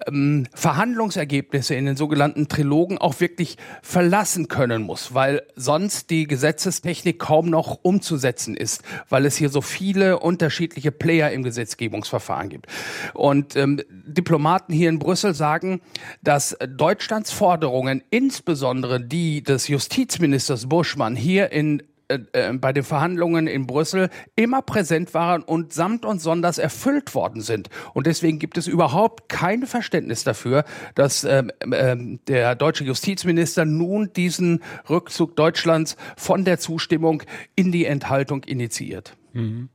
ähm, 0.07 0.45
Verhandlungsergebnisse 0.53 1.73
in 1.73 1.87
den 1.87 1.95
sogenannten 1.95 2.47
Trilogen 2.47 2.99
auch 2.99 3.19
wirklich 3.21 3.57
verlassen 3.81 4.49
können 4.49 4.83
muss, 4.83 5.15
weil 5.15 5.41
sonst 5.55 6.11
die 6.11 6.27
Gesetzestechnik 6.27 7.17
kaum 7.17 7.49
noch 7.49 7.79
umzusetzen 7.81 8.55
ist, 8.55 8.83
weil 9.09 9.25
es 9.25 9.35
hier 9.35 9.49
so 9.49 9.61
viele 9.61 10.19
unterschiedliche 10.19 10.91
Player 10.91 11.31
im 11.31 11.41
Gesetzgebungsverfahren 11.41 12.49
gibt. 12.49 12.67
Und 13.15 13.55
ähm, 13.55 13.81
Diplomaten 13.89 14.73
hier 14.73 14.89
in 14.89 14.99
Brüssel 14.99 15.33
sagen, 15.33 15.81
dass 16.21 16.55
Deutschlands 16.69 17.31
Forderungen, 17.31 18.03
insbesondere 18.11 19.01
die 19.01 19.41
des 19.41 19.69
Justizministers 19.69 20.69
Buschmann, 20.69 21.15
hier 21.15 21.51
in 21.51 21.81
äh, 22.11 22.49
äh, 22.49 22.53
bei 22.53 22.73
den 22.73 22.83
Verhandlungen 22.83 23.47
in 23.47 23.67
Brüssel 23.67 24.09
immer 24.35 24.61
präsent 24.61 25.13
waren 25.13 25.43
und 25.43 25.73
samt 25.73 26.05
und 26.05 26.19
sonders 26.19 26.57
erfüllt 26.57 27.15
worden 27.15 27.41
sind. 27.41 27.69
Und 27.93 28.07
deswegen 28.07 28.39
gibt 28.39 28.57
es 28.57 28.67
überhaupt 28.67 29.29
kein 29.29 29.65
Verständnis 29.65 30.23
dafür, 30.23 30.65
dass 30.95 31.23
äh, 31.23 31.43
äh, 31.71 32.17
der 32.27 32.55
deutsche 32.55 32.83
Justizminister 32.83 33.65
nun 33.65 34.11
diesen 34.13 34.61
Rückzug 34.89 35.35
Deutschlands 35.35 35.95
von 36.17 36.45
der 36.45 36.59
Zustimmung 36.59 37.23
in 37.55 37.71
die 37.71 37.85
Enthaltung 37.85 38.43
initiiert. 38.43 39.15
Mhm. 39.33 39.69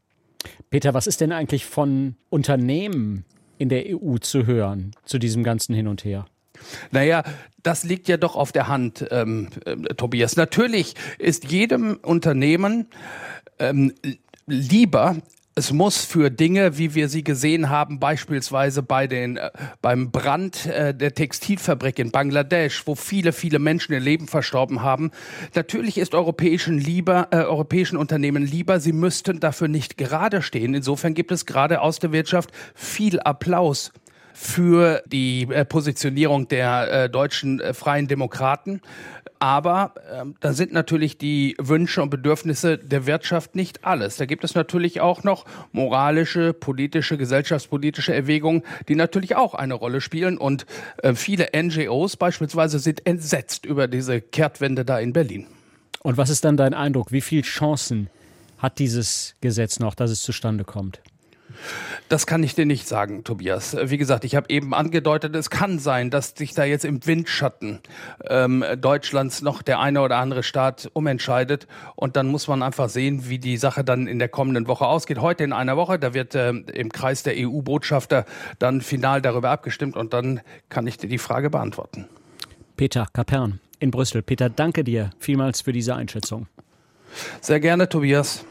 Peter, 0.71 0.95
was 0.95 1.07
ist 1.07 1.21
denn 1.21 1.33
eigentlich 1.33 1.67
von 1.67 2.17
Unternehmen 2.29 3.25
in 3.59 3.69
der 3.69 3.85
EU 3.89 4.19
zu 4.19 4.47
hören 4.47 4.93
zu 5.05 5.19
diesem 5.19 5.43
ganzen 5.43 5.75
Hin 5.75 5.89
und 5.89 6.05
Her? 6.05 6.27
Naja, 6.91 7.23
das 7.63 7.85
liegt 7.85 8.09
ja 8.09 8.17
doch 8.17 8.37
auf 8.37 8.53
der 8.53 8.69
Hand, 8.69 9.07
ähm, 9.11 9.49
äh, 9.65 9.77
Tobias. 9.95 10.37
Natürlich 10.37 10.95
ist 11.19 11.51
jedem 11.51 11.97
Unternehmen 12.03 12.87
ähm, 13.59 13.93
lieber, 14.47 15.17
es 15.59 15.73
muss 15.73 16.05
für 16.05 16.31
Dinge, 16.31 16.77
wie 16.77 16.95
wir 16.95 17.09
sie 17.09 17.25
gesehen 17.25 17.71
haben, 17.71 17.99
beispielsweise 17.99 18.83
bei 18.83 19.07
den, 19.07 19.39
äh, 19.39 19.51
beim 19.81 20.11
Brand 20.11 20.67
äh, 20.67 20.95
der 20.95 21.15
Textilfabrik 21.15 21.99
in 21.99 22.11
Bangladesch, 22.11 22.87
wo 22.87 22.95
viele, 22.95 23.33
viele 23.33 23.59
Menschen 23.59 23.95
ihr 23.95 24.01
Leben 24.01 24.29
verstorben 24.29 24.83
haben, 24.83 25.11
natürlich 25.55 25.97
ist 25.97 26.15
europäischen, 26.15 26.79
lieber, 26.79 27.29
äh, 27.31 27.37
europäischen 27.37 27.97
Unternehmen 27.97 28.45
lieber, 28.45 28.81
sie 28.81 28.93
müssten 28.93 29.41
dafür 29.41 29.69
nicht 29.69 29.97
gerade 29.97 30.43
stehen. 30.43 30.75
Insofern 30.75 31.15
gibt 31.15 31.33
es 31.33 31.47
gerade 31.47 31.81
aus 31.81 32.01
der 32.01 32.13
Wirtschaft 32.13 32.51
viel 32.75 33.19
Applaus 33.21 33.93
für 34.39 35.03
die 35.07 35.49
äh, 35.51 35.65
Positionierung 35.65 36.47
der 36.47 37.05
äh, 37.05 37.11
deutschen 37.11 37.59
äh, 37.59 37.73
Freien 37.73 38.07
Demokraten. 38.07 38.83
Aber 39.39 39.95
äh, 40.13 40.27
da 40.41 40.53
sind 40.53 40.75
natürlich 40.75 41.17
die 41.17 41.57
Wünsche 41.59 42.03
und 42.03 42.11
Bedürfnisse 42.11 42.77
der 42.77 43.07
Wirtschaft 43.07 43.55
nicht 43.55 43.87
alles. 43.87 44.17
Da 44.17 44.27
gibt 44.27 44.45
es 44.45 44.55
natürlich 44.55 45.01
auch 45.01 45.25
noch 45.25 45.47
moralische, 45.73 46.53
politische, 46.53 47.17
gesellschaftspolitische 47.17 48.15
Erwägungen, 48.15 48.63
die 48.89 48.95
natürlich 48.95 49.37
auch 49.37 49.55
eine 49.55 49.73
Rolle 49.73 50.03
spielen. 50.03 50.37
Und 50.37 50.67
äh, 51.03 51.15
viele 51.15 51.49
NGOs 51.57 52.19
beispielsweise 52.19 52.79
sind 52.79 53.07
entsetzt 53.07 53.65
über 53.65 53.89
diese 53.89 54.21
Kehrtwende 54.21 54.85
da 54.85 54.99
in 54.99 55.15
Berlin. 55.15 55.47
Und 56.03 56.19
was 56.19 56.29
ist 56.29 56.45
dann 56.45 56.59
dein 56.59 56.75
Eindruck? 56.75 57.11
Wie 57.11 57.23
viele 57.23 57.43
Chancen 57.43 58.11
hat 58.59 58.79
dieses 58.79 59.35
Gesetz 59.41 59.81
noch, 59.81 59.95
dass 59.95 60.11
es 60.11 60.21
zustande 60.21 60.65
kommt? 60.65 61.01
Das 62.09 62.27
kann 62.27 62.43
ich 62.43 62.55
dir 62.55 62.67
nicht 62.67 62.87
sagen, 62.87 63.25
Tobias. 63.25 63.77
Wie 63.81 63.99
gesagt, 63.99 64.25
ich 64.25 64.37
habe 64.37 64.47
eben 64.49 64.75
angedeutet, 64.75 65.35
es 65.35 65.51
kann 65.51 65.79
sein, 65.79 66.11
dass 66.11 66.35
sich 66.37 66.55
da 66.55 66.65
jetzt 66.65 66.85
im 66.85 67.05
Windschatten 67.07 67.81
ähm, 68.29 68.65
Deutschlands 68.79 69.43
noch 69.43 69.63
der 69.63 69.81
eine 69.81 70.03
oder 70.03 70.17
andere 70.19 70.43
Staat 70.43 70.91
umentscheidet. 70.93 71.67
Und 71.95 72.17
dann 72.17 72.29
muss 72.29 72.49
man 72.49 72.63
einfach 72.63 72.89
sehen, 72.89 73.29
wie 73.29 73.39
die 73.39 73.57
Sache 73.57 73.85
dann 73.85 74.07
in 74.07 74.19
der 74.19 74.29
kommenden 74.29 74.69
Woche 74.69 74.87
ausgeht. 74.87 75.21
Heute 75.21 75.45
in 75.45 75.53
einer 75.53 75.77
Woche, 75.77 75.99
da 75.99 76.15
wird 76.15 76.35
äh, 76.35 76.51
im 76.51 76.93
Kreis 76.93 77.23
der 77.23 77.35
EU-Botschafter 77.37 78.25
dann 78.59 78.81
final 78.81 79.21
darüber 79.23 79.51
abgestimmt 79.51 79.97
und 79.97 80.13
dann 80.13 80.41
kann 80.69 80.87
ich 80.87 80.99
dir 80.99 81.09
die 81.09 81.19
Frage 81.19 81.51
beantworten. 81.51 82.07
Peter 82.77 83.07
Kapern 83.13 83.61
in 83.79 83.91
Brüssel. 83.91 84.23
Peter, 84.23 84.49
danke 84.51 84.85
dir 84.85 85.11
vielmals 85.19 85.63
für 85.63 85.73
diese 85.73 85.95
Einschätzung. 85.95 86.47
Sehr 87.41 87.61
gerne, 87.61 87.89
Tobias. 87.89 88.45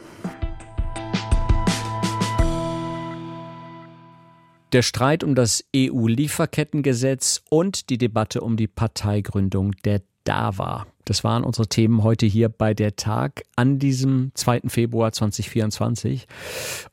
Der 4.75 4.81
Streit 4.81 5.23
um 5.23 5.35
das 5.35 5.63
EU-Lieferkettengesetz 5.73 7.43
und 7.49 7.89
die 7.89 7.97
Debatte 7.97 8.41
um 8.41 8.57
die 8.57 8.67
Parteigründung 8.67 9.71
der 9.85 10.01
DAWA. 10.25 10.85
Das 11.05 11.23
waren 11.23 11.45
unsere 11.45 11.67
Themen 11.67 12.03
heute 12.03 12.25
hier 12.25 12.49
bei 12.49 12.73
der 12.73 12.97
Tag 12.97 13.43
an 13.55 13.79
diesem 13.79 14.31
2. 14.33 14.63
Februar 14.67 15.13
2024. 15.13 16.27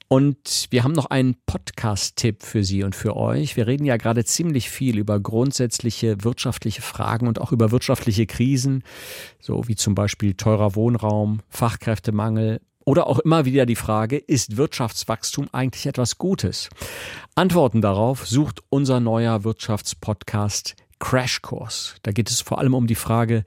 Und 0.07 0.69
wir 0.71 0.85
haben 0.85 0.93
noch 0.93 1.07
einen 1.07 1.35
Podcast-Tipp 1.45 2.45
für 2.45 2.63
Sie 2.63 2.85
und 2.85 2.95
für 2.95 3.17
euch. 3.17 3.57
Wir 3.57 3.67
reden 3.67 3.85
ja 3.85 3.97
gerade 3.97 4.25
ziemlich 4.25 4.71
viel 4.71 4.97
über 4.97 5.19
grundsätzliche 5.19 6.23
wirtschaftliche 6.23 6.83
Fragen 6.83 7.27
und 7.27 7.41
auch 7.41 7.51
über 7.51 7.73
wirtschaftliche 7.73 8.27
Krisen, 8.27 8.85
so 9.41 9.67
wie 9.67 9.75
zum 9.75 9.97
Beispiel 9.97 10.35
teurer 10.35 10.77
Wohnraum, 10.77 11.41
Fachkräftemangel, 11.49 12.61
oder 12.85 13.07
auch 13.07 13.19
immer 13.21 13.45
wieder 13.45 13.67
die 13.67 13.77
Frage, 13.77 14.17
ist 14.19 14.57
Wirtschaftswachstum 14.57 15.49
eigentlich 15.53 15.87
etwas 15.87 16.19
Gutes? 16.19 16.69
Antworten 17.35 17.81
darauf 17.81 18.27
sucht 18.27 18.61
unser 18.69 19.01
neuer 19.01 19.45
Wirtschaftspodcast 19.45 20.77
Crashkurs. 20.99 21.97
Da 22.03 22.13
geht 22.13 22.31
es 22.31 22.41
vor 22.41 22.59
allem 22.59 22.75
um 22.75 22.87
die 22.87 22.95
Frage, 22.95 23.45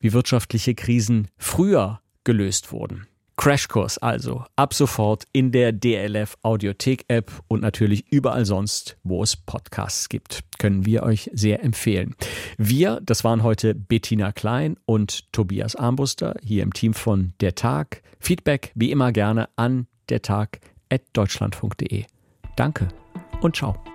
wie 0.00 0.12
wirtschaftliche 0.12 0.74
Krisen 0.74 1.28
früher 1.38 2.00
gelöst 2.24 2.72
wurden. 2.72 3.06
Crashkurs 3.40 3.96
also 3.96 4.44
ab 4.54 4.74
sofort 4.74 5.24
in 5.32 5.50
der 5.50 5.72
DLF 5.72 6.36
Audiothek 6.42 7.06
App 7.08 7.32
und 7.48 7.62
natürlich 7.62 8.04
überall 8.12 8.44
sonst, 8.44 8.98
wo 9.02 9.22
es 9.22 9.34
Podcasts 9.34 10.10
gibt. 10.10 10.40
Können 10.58 10.84
wir 10.84 11.04
euch 11.04 11.30
sehr 11.32 11.64
empfehlen. 11.64 12.14
Wir, 12.58 13.00
das 13.02 13.24
waren 13.24 13.42
heute 13.42 13.74
Bettina 13.74 14.32
Klein 14.32 14.76
und 14.84 15.32
Tobias 15.32 15.74
Armbuster 15.74 16.34
hier 16.44 16.62
im 16.62 16.74
Team 16.74 16.92
von 16.92 17.32
Der 17.40 17.54
Tag. 17.54 18.02
Feedback 18.18 18.72
wie 18.74 18.90
immer 18.90 19.10
gerne 19.10 19.48
an 19.56 19.86
der 20.10 20.20
Tag 20.20 20.60
at 20.90 21.00
deutschlandfunk.de. 21.14 22.04
Danke 22.56 22.88
und 23.40 23.56
ciao. 23.56 23.89